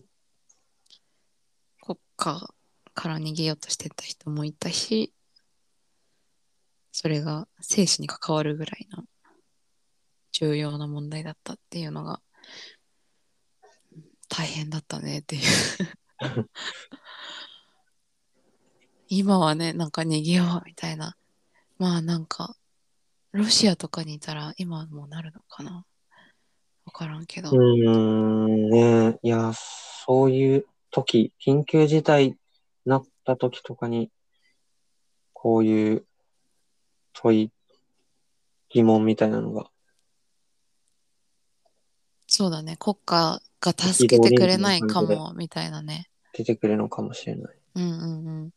[1.82, 2.54] 国家
[2.94, 5.14] から逃げようとしてた人もいたし、
[6.92, 9.04] それが生死に関わるぐらいの
[10.32, 12.22] 重要な問題だったっていうのが
[14.28, 15.42] 大変だったねっていう。
[19.08, 21.18] 今はね、なんか逃げようみたいな。
[21.80, 22.56] まあなんか、
[23.32, 25.86] ロシアとかにいたら今はもうなるのかな？
[26.86, 27.52] わからんけど。
[27.52, 32.36] うーん、ねいや、そういう時、緊急事態に
[32.86, 34.12] なった時とかに、
[35.34, 36.06] こういう
[37.14, 37.52] 問い、
[38.70, 39.70] 疑問みたいなのが、
[42.26, 42.78] そうだね。
[42.78, 46.10] 国家が助けてくれないかもみたいなね。
[46.34, 47.58] 出てくるのかもしれない。
[47.76, 48.50] うんうんうん。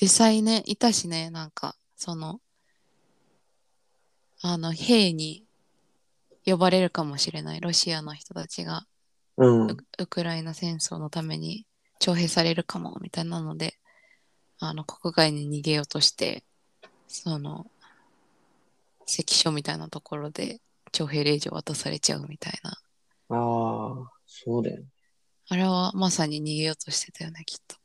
[0.00, 2.40] 実際ね、いたしね、なんか、その、
[4.42, 5.44] あの、兵に
[6.44, 7.60] 呼ばれるかもしれない。
[7.60, 8.86] ロシアの人たちが
[9.36, 9.66] うん。
[9.70, 11.66] ウウクライナ戦争のために
[11.98, 13.74] 徴兵されるかもみたいなので、
[14.58, 16.44] あの、国外に逃げようとして、
[17.08, 17.66] その、
[19.06, 20.60] 関所みたいなところで
[20.92, 22.70] 徴兵令状渡されちゃうみたいな。
[22.70, 22.74] あ
[23.28, 24.86] あ、そうだよね。
[25.48, 27.76] あれはまさに逃げようとしてたよね、きっと。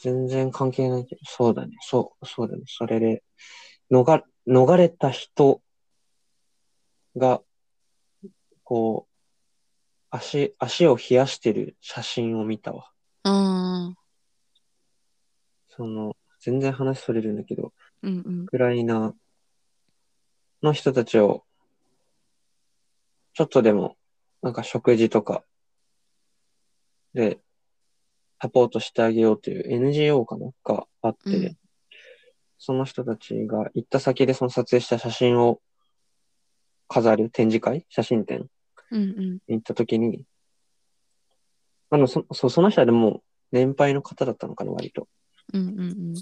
[0.00, 1.76] 全然関係ないけど、そうだね。
[1.80, 2.62] そう、そうだね。
[2.66, 3.22] それで、
[3.90, 5.60] 逃、逃れた人
[7.16, 7.42] が、
[8.64, 9.10] こう、
[10.10, 12.90] 足、足を冷やしてる写真を見たわ。
[13.24, 13.96] うーん。
[15.68, 18.46] その、全然話それるんだけど、うんうんウ。
[18.46, 19.14] クライナ
[20.62, 21.44] の人たちを、
[23.34, 23.98] ちょっとでも、
[24.40, 25.44] なんか食事とか
[27.12, 27.38] で、
[28.40, 30.50] サポートしてあげようという NGO かな？
[30.64, 31.56] があって、うん
[32.62, 35.62] その人たちが行った先でその撮影した写真を
[36.88, 37.86] 飾る展示会？
[37.88, 38.48] 写真展？
[38.90, 39.32] うんうん。
[39.32, 40.24] に行った時に、
[41.88, 45.08] あの、そ、そその人はでも、年配の方だったのかな、割と。
[45.54, 46.14] うんうんうん。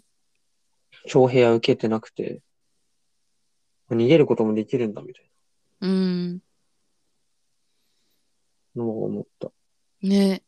[1.09, 2.41] 徴兵は受けてなくて、
[3.91, 5.31] 逃げることもできるんだ、みたい
[5.81, 6.33] うーん。
[8.77, 9.51] なのを思った。
[10.03, 10.43] ね。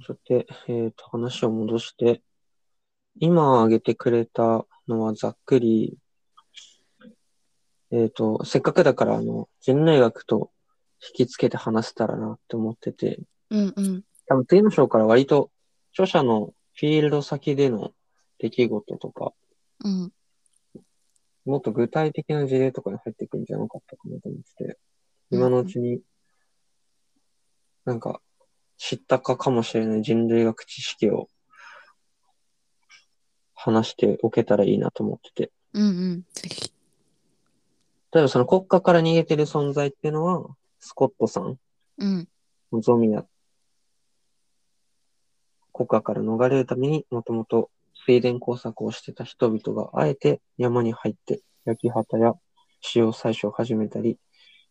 [0.00, 2.22] せ、そして、えっと、話を戻して、
[3.18, 5.98] 今挙げてくれたのはざっくり、
[7.90, 10.50] えっと、せっかくだから、あの、人類学と
[11.02, 14.02] 引き付けて話せたらなって思ってて、うんうん。
[14.26, 15.50] 多分次の章から割と、
[15.92, 17.92] 著者のフィールド先での
[18.38, 19.32] 出来事とか、
[19.84, 20.12] うん。
[21.44, 24.78] もっと具体的な事例とかに入っていくんじゃなかったかなと思ってて、
[25.30, 26.00] 今のうちに、
[27.84, 28.20] なんか、
[28.78, 31.28] 知ったかかもしれない人類学知識を
[33.54, 35.52] 話しておけたらいいなと思ってて。
[35.72, 36.26] うんうん。
[36.32, 36.72] ぜひ。
[38.12, 40.46] 例えばその国家から逃げてる存在っていうのは、
[40.78, 41.58] スコットさん、
[41.98, 42.28] うん。
[42.80, 43.26] ゾミア、
[45.72, 47.70] 国家から逃れるためにもともと
[48.06, 52.34] 水田工作をしてた人々があえて山に入って焼き畑や
[52.94, 54.18] 塩採取を始めたり、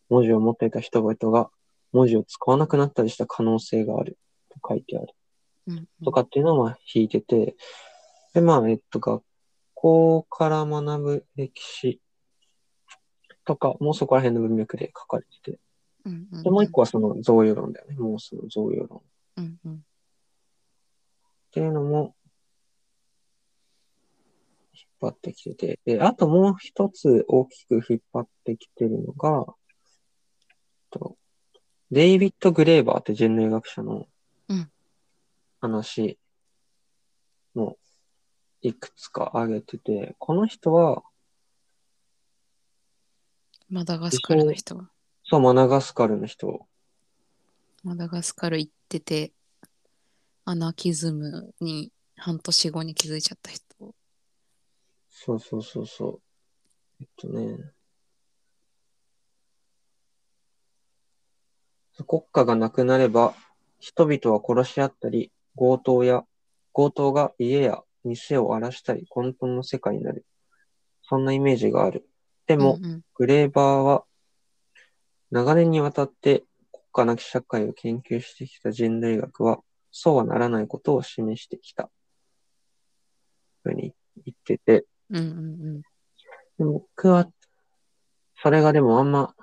[0.10, 1.50] 文字を持っていた人々が
[1.96, 4.18] 文字を使わなくなったりした可能性がある
[4.50, 5.08] と書いてある。
[5.68, 7.56] うんとかっていうのをまあ引いてて、
[8.34, 9.24] で、まあ、えっと、学
[9.74, 12.02] 校から学ぶ歴史
[13.46, 15.60] とか、もうそこら辺の文脈で書かれてて。
[16.44, 17.96] で、もう一個はその贈与論だよね。
[17.96, 19.00] もうその贈与論。
[19.00, 19.02] っ
[19.38, 19.86] うんうん。
[21.52, 22.14] ていうのも、
[24.74, 29.46] 引っ張ってきてて、で、あともう一つ大きく引っ張ってきてるのが、
[30.92, 31.18] と
[31.96, 34.06] デイビッド・グレーバーって人類学者の
[34.50, 34.70] うん
[35.62, 36.20] 話
[37.54, 37.78] も
[38.62, 41.04] いくつか挙げてて、この人は、
[43.70, 44.90] マダガスカルの人は。
[45.24, 46.68] そう、マナガスカルの人、
[47.86, 49.32] マダガスカル行ってて、
[50.44, 53.64] アナキズムに半年後に気づいちゃった人。
[55.08, 56.22] そうそうそうそう。
[57.00, 57.75] えっとね。
[62.04, 63.34] 国家がなくなれば、
[63.80, 66.24] 人々は殺し合ったり、強盗や、
[66.74, 70.26] 強盗が家や店を荒らしたり、混沌の世界になる。
[71.04, 72.08] そんなイメージがある。
[72.48, 74.04] でも、うんうんグレーバーは、
[75.32, 79.60] 長年にわたって国家なき社会を研究してきた人類学は、
[79.92, 81.90] そうはならないことを示してきた。
[83.64, 83.94] ふうに
[84.26, 85.82] 言ってて、うんうん
[86.58, 87.30] で僕は、
[88.42, 89.36] それがでもあんま、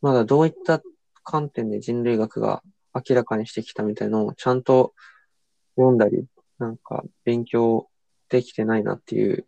[0.00, 0.80] まだどういった
[1.26, 2.62] 観点で人類学が
[2.94, 4.94] 明らかにしてきたみたいのをちゃんと
[5.74, 6.24] 読んだり、
[6.58, 7.88] なんか勉強
[8.28, 9.44] できてないなっていう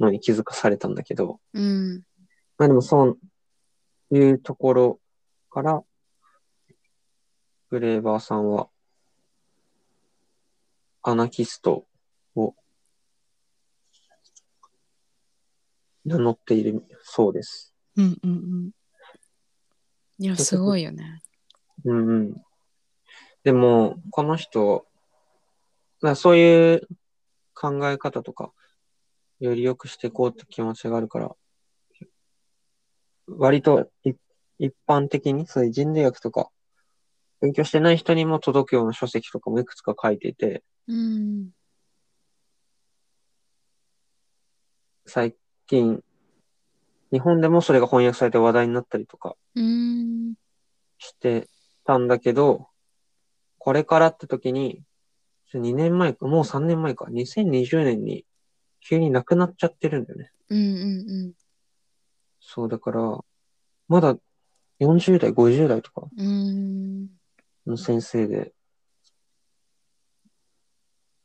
[0.00, 2.02] のに気づかされたんだけど、うん。
[2.56, 3.18] まあでもそう
[4.10, 5.00] いうところ
[5.50, 5.84] から、
[7.68, 8.68] グレーバーさんは、
[11.02, 11.84] アナキスト
[12.34, 12.54] を
[16.06, 17.74] 名乗っているそうです。
[17.96, 18.70] うんうんうん。
[20.22, 21.20] いや、すごいよね。
[21.84, 22.42] うんうん。
[23.42, 24.86] でも、この人、
[26.00, 26.88] まあそういう
[27.54, 28.52] 考え方とか、
[29.40, 31.34] より良くしていこうって気持ちがあるから、
[33.26, 34.12] 割とい
[34.60, 36.50] 一般的に、そういう人類学とか、
[37.40, 41.50] 勉強してない人にも届くような書籍とかもいくつか書いていて、うん。
[45.04, 45.34] 最
[45.66, 46.00] 近、
[47.12, 50.34] 日本でもそれが翻訳されて話題になったりとかうん。
[50.98, 51.48] して
[51.84, 52.68] たんだけど、
[53.58, 54.82] これからって時に、
[55.54, 58.24] 2年前か、もう3年前か、2020年に
[58.80, 60.30] 急に亡くなっちゃってるんだよね。
[60.48, 61.32] うんうん
[62.40, 63.18] そう、だから、
[63.88, 64.16] まだ
[64.80, 66.26] 40代、50代とかうん。
[66.26, 67.08] うん。
[67.66, 68.52] の先生で、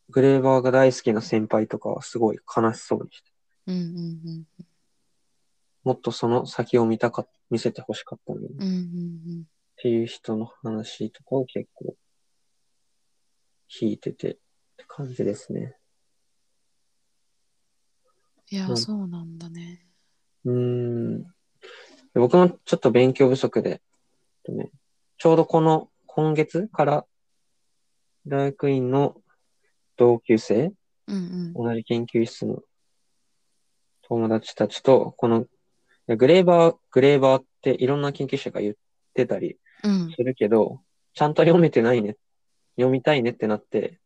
[0.10, 3.32] グレーバーが大好きな先輩とかはすごい悲しそうにして、
[3.68, 4.44] うんうん
[5.88, 8.62] もっとその先を見たか、見せてほしかったのに、っうん。
[8.62, 9.44] うんうん
[9.78, 11.96] ていう人の話とかを結構
[13.80, 14.34] 弾いててっ
[14.76, 15.78] て感じですね。
[18.50, 19.86] いや、うんそうなんだね。
[20.44, 21.22] うーん。
[21.22, 21.30] で
[22.16, 23.80] 僕もちょっと勉強不足で、えっ
[24.44, 24.72] とね、
[25.18, 27.06] ちょうどこの今月から
[28.26, 29.16] 大学院の
[29.96, 30.74] 同級生、
[31.08, 32.62] うん同じ研究室の
[34.10, 35.46] 友達たちと、この、
[36.16, 38.76] グレーバー、グレーバーっていろんな研究者が言っ
[39.14, 39.92] てたりうん。
[39.92, 40.12] うん。
[40.12, 40.82] するけど、
[41.14, 42.16] ちゃんと読めてないね。
[42.78, 44.00] 読みたいねってなって、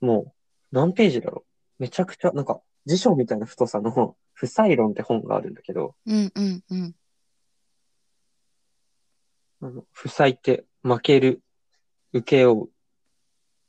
[0.00, 0.34] も
[0.72, 1.44] う何ページだろ？
[1.78, 6.94] うめちゃくちゃ、なんか辞書みたいな太さの 不採論って本があるんだけど、うんうんうん。
[9.62, 11.40] あの負債って負ける、
[12.12, 12.70] 受け負う、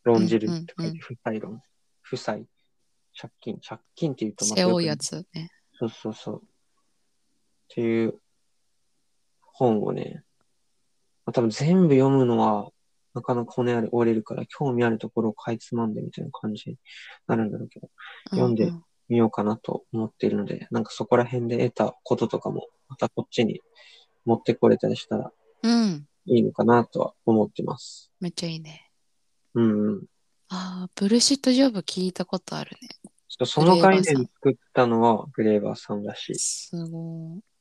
[0.04, 1.62] 論じるって書いて、負債論。
[2.02, 2.48] 負債、
[3.16, 5.50] 借金、借金って言うとまた背負うやつね。
[5.74, 6.44] そうそうそう。
[7.74, 8.20] っていう
[9.42, 10.24] 本をね、
[11.26, 12.70] まあ、多分全部読むのは
[13.16, 16.78] なかなか骨折れるから興味あるところをかいつまんでみたいな感じに
[17.28, 17.90] なるんだろうけど、
[18.30, 23.60] 読んでうう見ようかなと思っているので、なんかそこら辺で得たこととかもまたこっちに
[24.26, 25.32] 持ってこれたりしたら
[25.64, 26.08] うん。
[26.26, 28.12] いいのかなとは思ってます。
[28.20, 28.92] めっちゃいいね。
[29.56, 30.06] うんうん。
[30.50, 32.90] ああ、ブルシットジョブ聞いたことあるね。
[33.46, 36.36] その概念作ったのはグレーバーさんらしい。
[36.36, 37.53] すごい。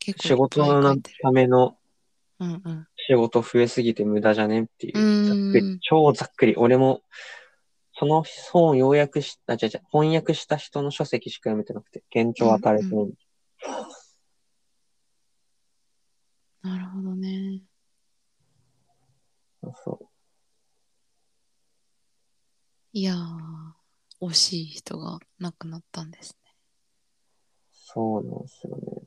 [0.00, 0.96] 仕事の。
[1.22, 1.76] ための
[2.40, 2.86] うんうん。
[2.96, 5.78] 仕事増えすぎて無駄じゃねっていうざっくり。
[5.82, 6.56] 超ざっくり。
[6.56, 7.02] 俺も、
[7.92, 13.12] その本を要約し、あ、じゃじゃ翻訳した人の書籍しか読めてなくて、現状与えてない。
[16.62, 17.62] なるほどね。
[19.84, 20.06] そう。
[22.92, 26.52] いやー、惜しい人が亡くなったんですね。
[27.70, 28.99] そうなんですよね。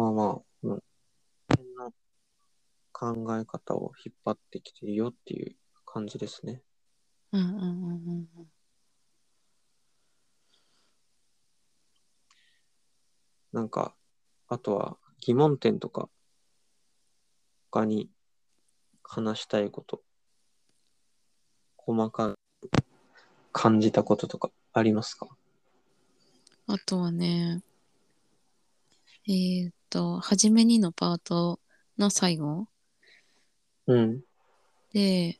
[0.00, 0.78] まあまあ、まあ、
[1.58, 1.90] 変な
[2.90, 6.62] 考え方を引っ張ってきてるよっていう感じですね。
[7.32, 8.52] うんうんうんうんうん。
[13.52, 13.94] なんか、
[14.48, 16.08] あとは疑問点とか、
[17.70, 18.08] 他に
[19.02, 20.02] 話したいこと、
[21.76, 22.36] 細かく
[23.52, 25.28] 感じたこととかありますか？
[26.68, 27.62] あとはね、
[29.28, 31.60] えーっと、初めにのパート
[31.98, 32.66] の最後
[33.86, 34.20] うん。
[34.92, 35.38] で、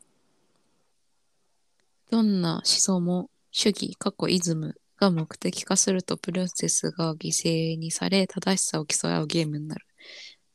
[2.11, 9.87] どんな思想も主義、過去イズムが目的化するとプロセスが犠牲にされ正しさを競い合うゲームになる。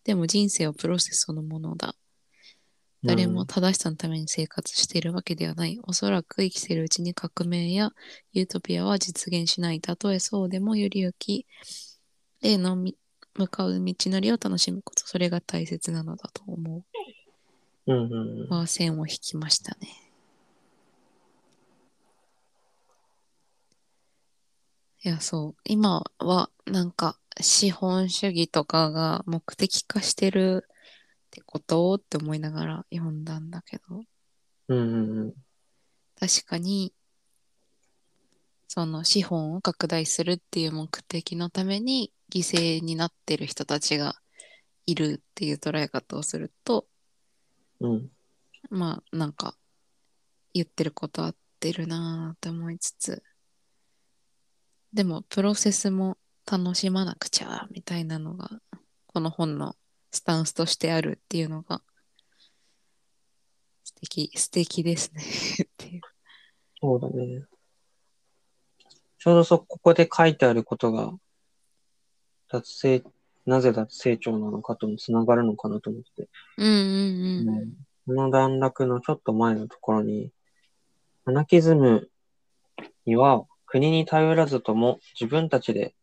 [0.03, 1.95] でも人生はプロセスそのものだ。
[3.03, 5.79] 誰も正しさのために生活しているわけではない。
[5.83, 7.91] おそらく生きているうちに革命や
[8.33, 9.79] ユートピアは実現しない。
[9.79, 11.45] たとえそうでもより良き、
[12.41, 12.95] 例のみ
[13.35, 16.83] 向かう道のりを楽しむこと、それが大切なのだと思う。
[17.87, 18.49] うんうんうん。
[18.49, 19.89] は線を引きましたね。
[25.03, 25.55] いや、そう。
[25.65, 34.03] 今はなんか資本主義とかが目的化してるってことって思いながら読んだんだけど、
[34.69, 35.33] うんうんうん。
[36.19, 36.93] 確かに
[38.67, 44.15] その資本を拡大するっていう目的のために犠牲になってる人たちが
[44.85, 46.87] いるっていう捉え方をすると
[47.79, 48.09] うん。
[48.69, 49.55] まあなんか
[50.53, 53.23] 言ってること合ってるなーって思いつつ
[54.93, 56.17] でもプロセスも
[56.49, 58.49] 楽しまなくちゃみたいなのが
[59.07, 59.75] この本の
[60.11, 61.81] スタンスとしてあるっていうのが
[63.83, 65.21] 素敵素敵ですね
[65.63, 66.01] っていう。
[66.79, 67.45] そうだね。
[69.25, 71.11] ちょうどそ、ここで書いてあることが、
[72.55, 73.03] 脱成、
[73.45, 76.29] なぜ脱成長なのかともつながるのかなと思って。
[76.57, 77.73] うんうんうん。
[78.05, 80.31] この段落のちょっと前のところに、
[81.25, 82.09] アナキズム
[83.05, 85.95] には国に頼らずとも自分たちで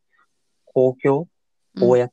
[0.64, 1.28] 公共、
[1.76, 1.88] うん。
[1.88, 2.09] 公っ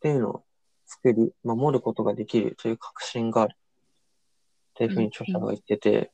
[0.00, 0.44] ていうのを
[0.86, 3.56] 作り、守ることができるという確信がある。
[3.56, 6.10] っていうふうに著者が言ってて、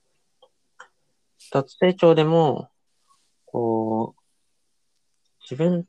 [1.53, 2.69] 脱成長でも、
[3.45, 4.21] こう、
[5.49, 5.87] 自分、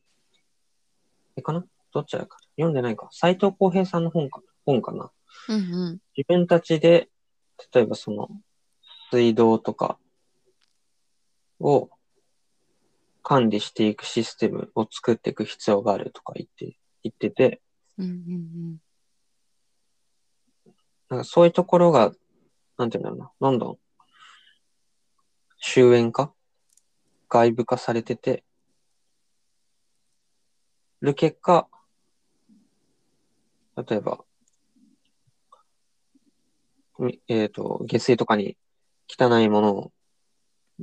[1.37, 1.65] えかな？
[1.93, 2.37] どっちだか。
[2.57, 3.07] 読んでないか。
[3.11, 5.11] 斎藤浩平さんの本か、本かな。
[5.49, 5.99] うんうん。
[6.15, 7.09] 自分たちで、
[7.73, 8.29] 例えばその、
[9.11, 9.97] 水道とか
[11.59, 11.89] を
[13.23, 17.61] 管理していくシステムを作っていく必要があるとか言って、言ってて、
[17.97, 18.77] うんうん
[21.09, 22.11] なんかそういうところが、
[22.77, 23.77] なんていうんだろうな、どんどん、
[25.61, 26.33] 終焉化
[27.29, 28.43] 外部化されてて、
[31.01, 31.67] る結果、
[33.75, 34.23] 例えば、
[36.99, 38.57] みえっ、と、下水とかに
[39.07, 39.91] 汚いものを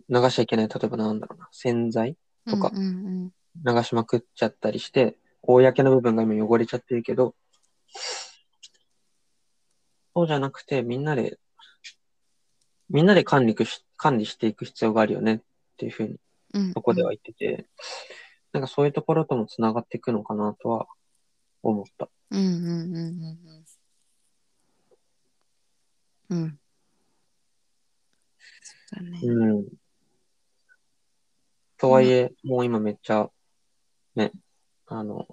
[0.09, 0.69] 流しちゃいけない。
[0.69, 7.35] 例えばなんだろうな、洗剤うんとか流しまくっちゃったりして、公の部分が今汚れちゃってるけど、
[10.15, 11.39] そうじゃなくて、みんなで、
[12.89, 15.41] みんなで管理くし、管理していく必要があるよねっ
[15.77, 16.17] ていうふうに、
[16.55, 17.67] うんそこでは言ってて、
[18.55, 20.87] なんかそういうところとも繋がっていくのかなとは
[21.61, 22.09] 思った。
[22.31, 23.65] うんうんうんうん
[26.31, 26.59] うんうん
[28.63, 29.67] そうだねうん。
[31.79, 33.29] とはいえ、もう今めっちゃ、
[34.15, 34.31] ね、
[34.87, 35.27] あの、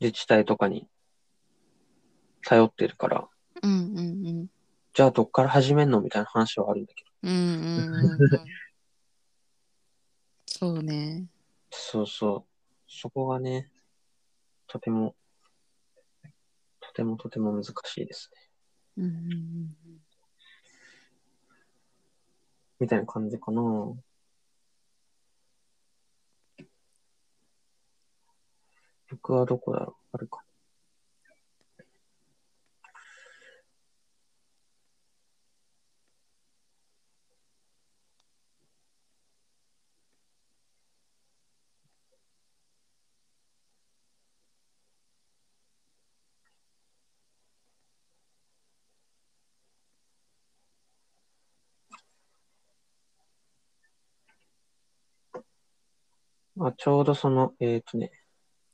[0.00, 0.88] 自治体とかに
[2.44, 3.28] 頼ってるから、
[3.62, 4.46] うんうんうん
[4.94, 7.10] じゃあどっから始めんのみたいな話はあるんだけど。
[7.22, 7.44] うんうん
[7.94, 8.28] うんうん
[10.46, 11.26] そうね
[11.74, 12.44] そうそう。
[12.86, 13.70] そこがね、
[14.66, 15.14] とても、
[16.80, 18.40] とてもとても難しいですね。
[18.98, 19.76] うん
[22.78, 23.62] みたいな感じかな。
[29.08, 30.42] 僕はどこだろうあるか。
[56.68, 58.10] あ、ちょうどその、えっ、とね、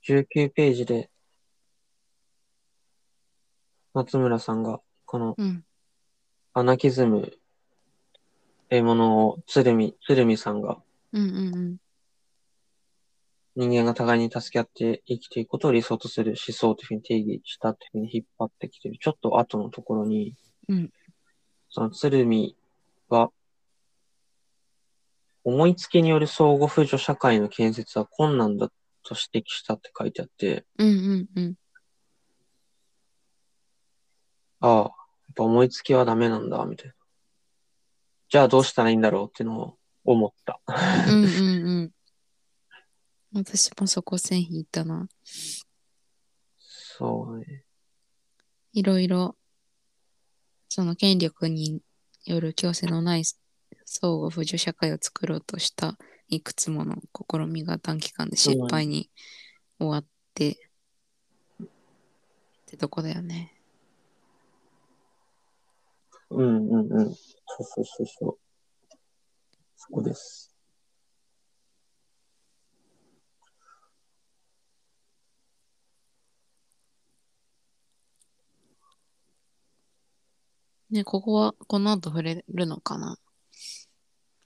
[0.08, 1.10] 19ページで、
[3.94, 5.64] 松村さんが、このうん
[6.54, 7.30] アナキズムっ
[8.68, 10.82] ていうものを、鶴見、鶴見さんが、
[11.12, 11.76] うんうんうん
[13.56, 18.98] 人間が互いに助け合って生きていくことを理想とする思想というふうに定義したというふうに引っ張ってきてる。
[19.00, 20.36] ちょっと後のところに、
[20.68, 20.90] うん
[21.68, 22.56] その鶴見
[23.08, 23.30] は、
[25.48, 28.68] 思いつきによる相互扶助社会の建設は困難だ
[29.02, 31.54] と指摘したって書いてあって、うんうんうん
[34.60, 34.90] ああ、やっ
[35.36, 36.94] ぱ思いつきはダメなんだ、みたいな。
[38.28, 40.60] じゃあどうしたらいいんだろうっていうのを思った。
[40.66, 41.92] うんうんうん
[43.32, 45.08] 私もそこ線引いたな
[46.56, 47.64] そうね。
[48.72, 49.36] いろいろ
[50.68, 51.80] その権力に
[52.24, 53.24] よる強制のない
[53.90, 55.96] 相互扶助社会を作ろうとした
[56.28, 56.96] いくつもの
[57.30, 59.10] 試みが短期間で失敗に
[59.78, 60.70] 終わって、
[61.62, 61.66] っ
[62.66, 63.54] てとこだよね。
[66.28, 67.14] うんうんうん。
[67.14, 67.22] そ
[67.60, 68.38] うそうそうそう。
[69.74, 70.54] そこです。
[80.90, 83.16] ね、ここはこの後触れるのかな？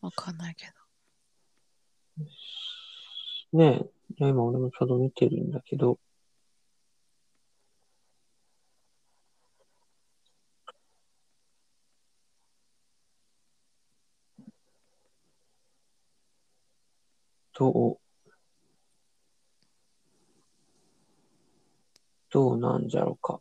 [0.03, 0.73] わかんないけど。
[3.59, 5.99] ねえ、いや今俺もちょうど見てるんだけど、
[17.55, 17.99] どう？
[22.31, 23.41] どうなんじゃろうか。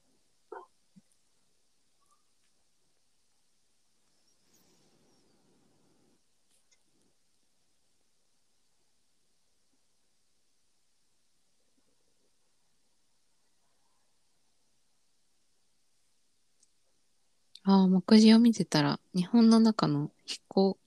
[17.64, 20.80] ああ、目次を見てたら、日本の中の飛行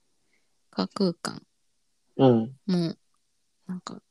[0.70, 1.40] 家空間
[2.16, 2.56] うん。
[2.66, 2.96] も、
[3.66, 4.02] なんか、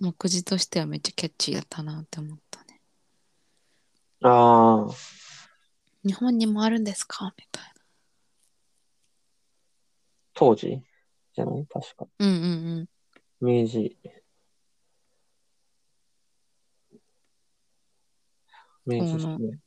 [0.00, 2.80] 目次としてはめっちゃキャッチーだったなって思ったね。
[4.22, 4.94] ああ、
[6.04, 7.34] 日本にもあるんですか？
[7.36, 7.64] みたい
[10.34, 10.82] 当時？
[11.34, 11.66] じゃない？
[11.66, 12.06] 確か。
[12.18, 12.26] な。
[12.26, 12.88] うんうん
[13.42, 13.62] うん。
[13.62, 13.98] 明治。
[18.86, 19.58] 明治ですね。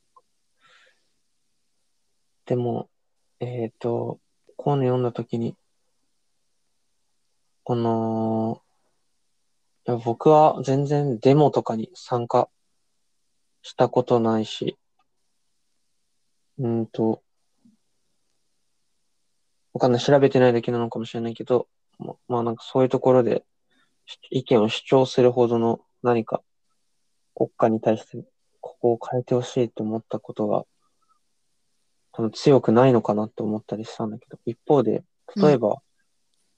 [2.46, 2.88] でも、
[3.40, 4.20] えっ、と、
[4.56, 5.56] こうの読んだときに、
[7.64, 8.62] この、
[9.88, 12.48] いや僕は全然デモとかに参加
[13.62, 14.78] したことないし、
[16.58, 17.22] うんと、
[19.74, 20.00] わかんない。
[20.00, 21.68] 調べてないだけなのかもしれないけど、
[21.98, 23.44] ま、まあなんかそういうところで
[24.30, 26.42] 意見を主張するほどの何か
[27.34, 28.24] 国家に対して
[28.60, 30.64] ここを変えてほしいと思ったことが
[32.16, 35.04] 多分強くないのかなって思ったりしたんだけど、一方で、
[35.36, 35.76] 例えば、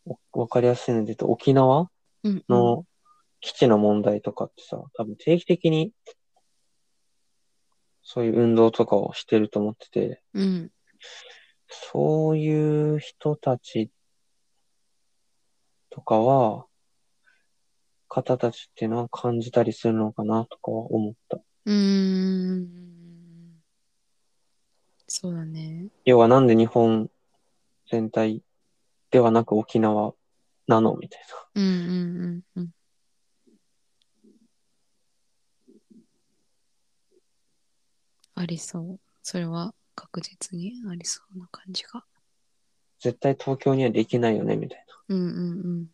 [0.07, 1.91] おわかりやすいので言うと沖縄
[2.23, 2.45] うんうん。
[2.49, 2.87] の
[3.41, 5.91] 基地の問題とかってさ、多分定期的に
[8.03, 10.71] そういう運動とかをしてると思ってて、うん。
[11.69, 13.91] そういう人たち
[15.91, 16.67] とかは、
[18.07, 21.39] 方たちっていうのは感じたりするのかなとかは思った。
[21.67, 22.98] うーん。
[25.09, 25.87] そうだね。
[26.05, 27.11] 要はなんで日本
[27.91, 28.43] 全体
[29.11, 30.15] ではなく沖縄
[30.67, 31.23] なのみたい
[31.55, 32.71] うんうんうんうん。
[38.35, 39.01] ありそう。
[39.23, 42.01] それは確実にありそうな感じが。
[42.01, 42.05] な。
[43.01, 45.17] 絶対東京にはできないよねみたいな。
[45.17, 45.87] うんうんうん。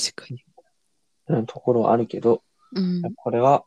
[0.00, 0.44] 確かに。
[1.28, 2.42] うん、ところはあるけど、
[2.74, 3.02] うん。
[3.14, 3.64] これは、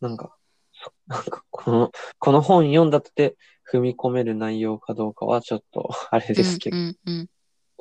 [0.00, 0.36] なんか、
[0.72, 3.36] そ なんかこの、この本読んだって
[3.70, 7.28] 踏み込める内容かどうかはちょっと あれですけど、うんうん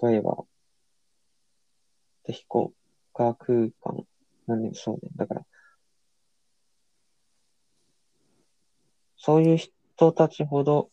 [0.01, 0.09] うん。
[0.11, 0.43] 例えば、
[2.23, 2.73] で、飛行
[3.13, 4.07] 家空間、
[4.47, 5.11] なんでそうね。
[5.15, 5.45] だから、
[9.17, 10.91] そういう人たちほど、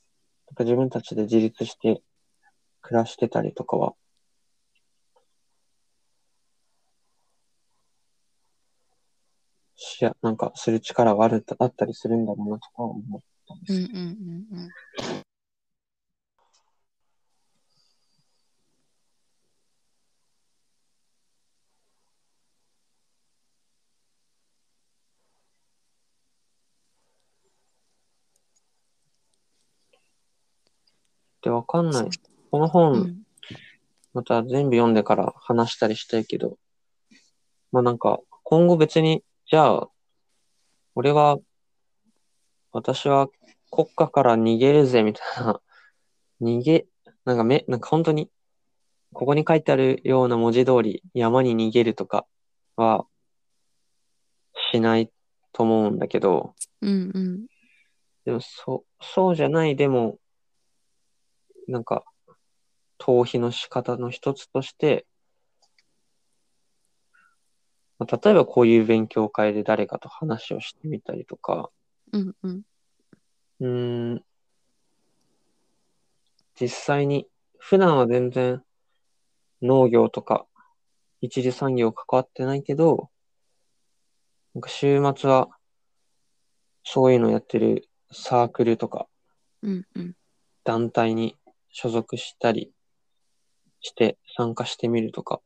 [0.48, 2.02] なんか自分たちで自立して
[2.80, 3.94] 暮らしてたりとかは、
[9.76, 14.70] しや、なんかする力がある、あったりするんだろうなとかは思ったんですうんうんうんうん。
[31.42, 32.08] で、わかんない。
[32.50, 33.24] このう本、ん
[34.14, 36.56] また全部読んでから話したりしたいけど、
[37.72, 39.90] まあなんか、今後別に、じゃあ、
[40.94, 41.38] 俺は、
[42.72, 43.28] 私は
[43.70, 45.60] 国家から逃げるぜ、みたいな、
[46.40, 46.86] 逃げ、
[47.26, 48.30] なんかめ、なんか本当に、
[49.12, 52.26] ここに書いてあるような文字通り、山に逃げるとか
[52.76, 53.06] は、
[54.72, 55.12] しない
[55.52, 57.46] と思うんだけど、うんうん。
[58.24, 60.18] でも、そう、そうじゃない、でも、
[61.68, 62.02] なんか、
[62.98, 65.13] 逃避の仕方の一つとして、まあ
[68.06, 71.70] 例えばこういう勉強会で誰かと話をしてみたりとか、
[72.12, 72.62] うんうん。
[73.60, 74.24] うーん、
[76.60, 77.26] 実際に、
[77.58, 78.62] 普段は全然
[79.62, 80.46] 農業とか
[81.20, 83.10] 一次産業関わってないけど、
[84.54, 85.48] なんか週末は
[86.84, 89.08] そういうのやってるサークルとか
[89.62, 90.14] うんうん。
[90.62, 91.36] 団体に
[91.70, 92.72] 所属したり
[93.80, 95.40] して参加してみるとか、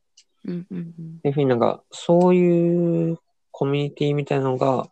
[0.45, 1.15] うんうんうん。
[1.19, 3.17] っていうふうになんかそういう
[3.51, 4.89] コミュニティみたいなのが、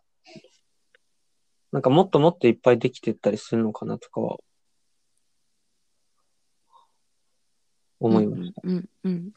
[1.72, 4.38] なんかもっともっといっぱいできてったりするのかなとかは
[8.00, 8.62] 思いました。
[8.64, 9.32] うんうんうん。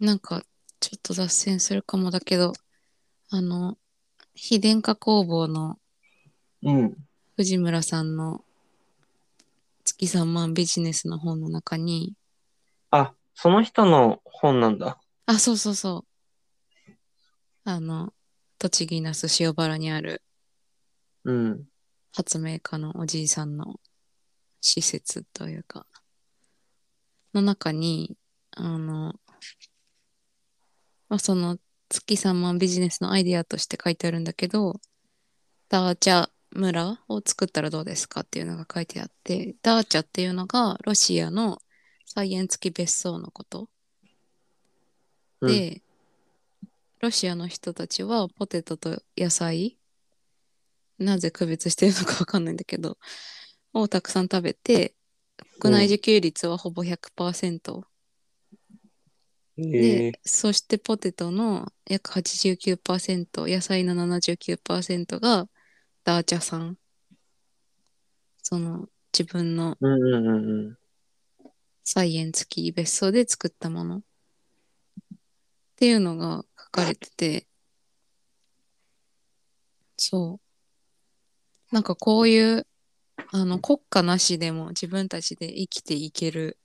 [0.00, 0.42] なんか、
[0.80, 2.52] ちょっと脱線するかもだけど、
[3.30, 3.78] あの、
[4.34, 5.78] 非電化工房の
[6.62, 6.96] うん。
[7.36, 8.44] 藤村さんの
[10.02, 12.14] 月3万ビジネスの本の中に、
[12.90, 15.00] あ、その人の本なんだ。
[15.26, 16.04] あ、そうそうそ
[16.86, 16.92] う。
[17.64, 18.12] あの、
[18.58, 20.22] 栃木那須塩原にある
[21.24, 21.64] うん。
[22.12, 23.76] 発明家のおじいさんの
[24.60, 25.86] 施設というか、
[27.32, 28.16] の中に、
[28.50, 29.14] あの、
[31.08, 34.80] まあ、その月3万ビジネスのアイディアとして書いてあるんだけど、
[35.68, 41.58] ダーチャ村を作ったらどうですかっていうのが書いてあって、ダーチャっていうのがロシアの
[42.06, 43.68] 菜園付き別荘のこと。
[45.40, 45.82] うんで、
[47.00, 49.76] ロシアの人たちはポテトと野菜、
[50.98, 52.96] なぜ区別してるのかわかんないんだけど、
[53.72, 54.94] をたくさん食べて、
[55.58, 57.82] 国内自給率はほぼ100%。
[59.58, 65.48] えで、えそしてポテトの約89%、野菜の79%が
[66.04, 66.76] ダーチャ産。
[68.42, 70.78] その自分のうんうんうんうん。
[71.84, 74.02] 菜園付き別荘で作ったものっ
[75.76, 77.46] ていうのが書かれてて、
[79.96, 80.40] そ
[81.70, 81.74] う。
[81.74, 82.66] なんかこういう、
[83.30, 86.58] あの、国家なしでも自分たちで生きていける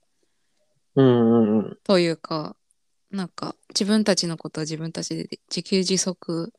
[0.94, 1.78] うんうんうん。
[1.84, 2.56] というか、
[3.10, 6.52] なんか自分たちのことは自分たちで自給自足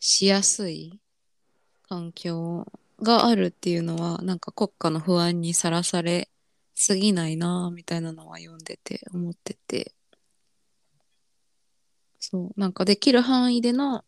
[0.00, 1.00] しやすい
[1.88, 2.66] 環境
[3.02, 6.28] があるっていうのは、なんか国家の不安にさらされ
[6.74, 9.92] すぎないなぁみたいなのは読んでて思ってて。
[12.18, 14.04] そう、なんかできる範囲での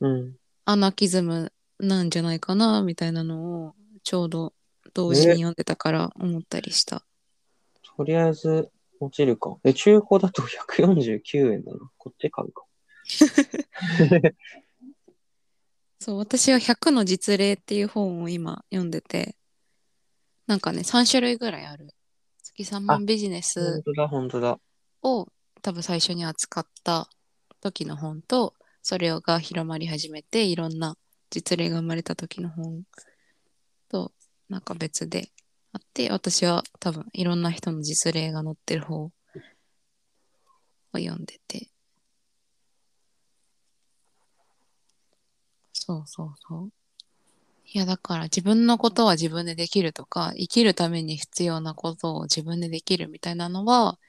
[0.00, 0.36] うん。
[0.64, 4.52] アナキズムなんじゃないかなみたいなのをちょうど
[4.94, 7.02] 同時に読んでたから思ったりした。
[7.96, 9.56] とりあえず、落ちるか。
[9.64, 11.78] え、中古だと149円だな。
[11.98, 12.64] こっち買うか。
[16.06, 19.34] そう、私は100の実例っていう本を今読んでて、
[20.46, 21.88] なんかね、3種類ぐらいある。
[22.44, 24.60] 月3万ビジネ本ス本当だ。
[25.02, 25.26] を
[25.62, 27.08] 多分最初に扱った
[27.60, 30.96] 時の本と、それが広まり始めて、いろんな
[31.28, 32.84] 実例が生まれた時の本
[33.88, 34.12] と、
[34.48, 35.32] なんか別で
[35.72, 39.10] あって、私は多分いろんな人の実例が載ってる方を
[40.92, 41.68] 読んでて。
[45.86, 46.70] そうそうそう。
[47.64, 54.00] いや、だから自分のことは自分でできるとか、生きるために必要なことを自分でできるみたいなのは、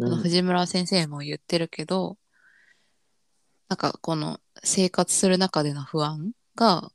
[0.00, 0.22] あのうん。
[0.22, 2.18] 藤村先生も言ってるけど、
[3.68, 6.90] なんかこの生活する中での不安が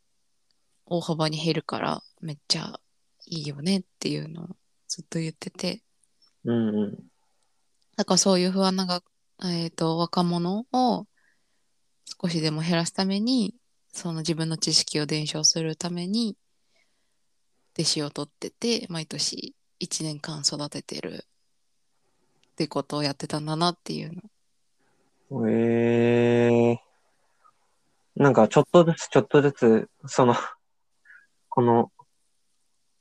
[0.86, 2.82] 大幅に減るからめっちゃ
[3.28, 4.48] いいよねっていうのを
[4.90, 5.82] ずっと言ってて、
[6.44, 6.98] うんうん。
[7.96, 9.02] だからそういう不安なが、
[9.46, 11.08] えっと、若者を
[12.22, 13.56] 少しでも減らすために、
[13.98, 16.38] その自分の知識を伝承するために、
[17.74, 21.26] 弟子を取ってて、毎年1年間育ててる
[22.52, 24.12] ってことをやってたんだなっていう
[25.32, 25.50] の。
[25.50, 26.80] ええ
[28.16, 30.36] なんか、ちょっとずつ、ちょっとずつ、その、
[31.50, 31.92] この、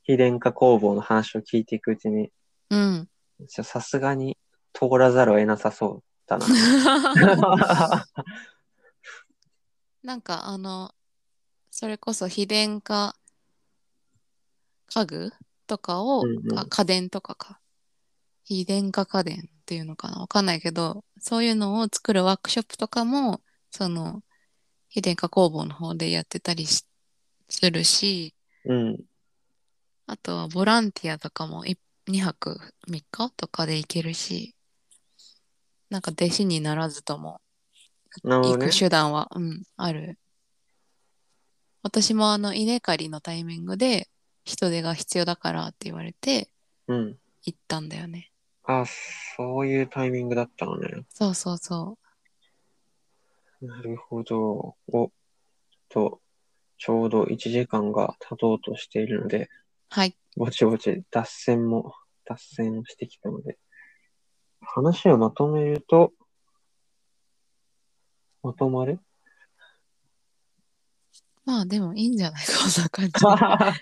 [0.01, 2.31] 非電化工房の話を聞いていくうちに、
[2.71, 3.07] うん。
[3.47, 4.35] さすがに
[4.73, 6.47] 通らざるを得なさそうだな。
[10.07, 10.95] なんかあの、
[11.69, 13.13] それこそ非電化
[14.85, 15.33] 家具
[15.67, 17.59] とかを、うんうんあ家電とかか。
[18.45, 20.19] 非電化家電っていうのかな？
[20.19, 24.23] わかんないけど、そういうのを作るワークショップとかも、その、
[24.87, 26.85] 非電化工房の方でやってたりし
[27.49, 28.33] するし、
[28.63, 29.01] うん。
[30.05, 34.55] あとはボランティアとかも2泊3日とかで行けるし、
[35.89, 37.41] なんか弟子にならずとも
[38.23, 38.77] 行く。
[38.77, 40.17] 手段は、うん、ある。
[41.83, 44.09] 私もあの稲刈りのタイミングで
[44.43, 46.49] 人手が必要だからって言われて
[46.87, 47.17] うん。
[47.43, 48.31] 行ったんだよね。
[48.63, 48.85] あ、
[49.37, 51.05] そういうタイミングだったのね。
[51.09, 51.97] そうそうそ
[53.61, 54.75] なるほど。
[54.87, 55.11] お、
[55.89, 56.19] と、
[56.77, 59.49] ちょうど1時間が経とうとしているので、う。
[59.89, 60.17] はい。
[60.35, 61.93] ぼちぼち脱線も、
[62.25, 63.57] 脱線をしてきたので、
[64.61, 66.11] 話をまとめると、
[68.47, 68.99] まとまる？
[71.43, 72.45] まあでもいいんじゃない？
[72.45, 73.11] か、こんな感じ。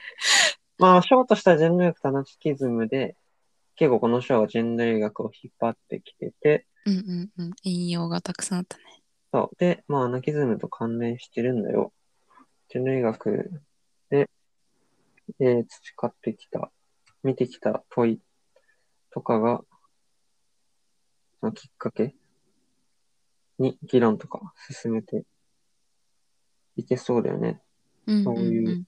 [0.79, 3.15] まあ、ショートした人類学とアナキズムで、
[3.75, 6.93] 結構この章は人類学を引っ張ってきてて、うん
[7.37, 7.51] うんうん。
[7.63, 8.83] 引用がたくさんあったね。
[9.31, 9.55] そう。
[9.57, 11.93] で、まあ、アナキズムと関連してるんだよ。
[12.69, 13.61] 人類学
[14.09, 14.29] で、
[15.39, 16.71] えー培ってきた、
[17.23, 18.19] 見てきた問い
[19.11, 19.63] とかが、
[21.39, 22.15] そのきっかけ
[23.59, 25.25] に議論とか進めて
[26.75, 27.61] いけそうだよね。
[28.07, 28.85] うんうんそういううん。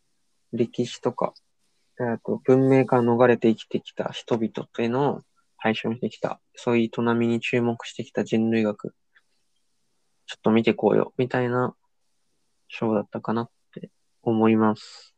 [0.54, 1.34] 歴史とか、
[2.00, 5.22] あと文明から逃れて生きてきた人々というのを
[5.62, 8.96] 対象にしてきた、そういう営みに注目してきた人類学、
[10.26, 11.76] ちょっと見てこうよ、みたいな
[12.68, 13.90] 章だったかなって
[14.22, 15.16] 思います。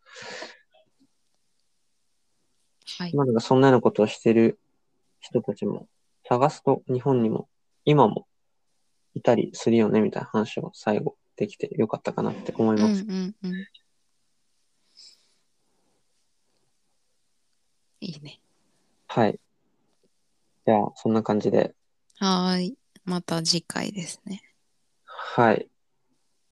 [2.97, 3.15] はい。
[3.15, 4.59] まあなんかそんなようなことをしてる
[5.19, 5.87] 人たちも
[6.27, 7.49] 探すと日本にも
[7.85, 8.27] 今も
[9.19, 13.03] いたりするよねみたいな話を最後できてよかったかなって思いうんます。
[13.03, 13.53] うんうん。
[18.01, 18.39] いいね。
[19.07, 19.39] はい。
[20.65, 21.75] じゃあそんな感じで、
[22.19, 22.77] はーい。
[23.03, 24.41] また次回ですね。
[25.05, 25.67] はい。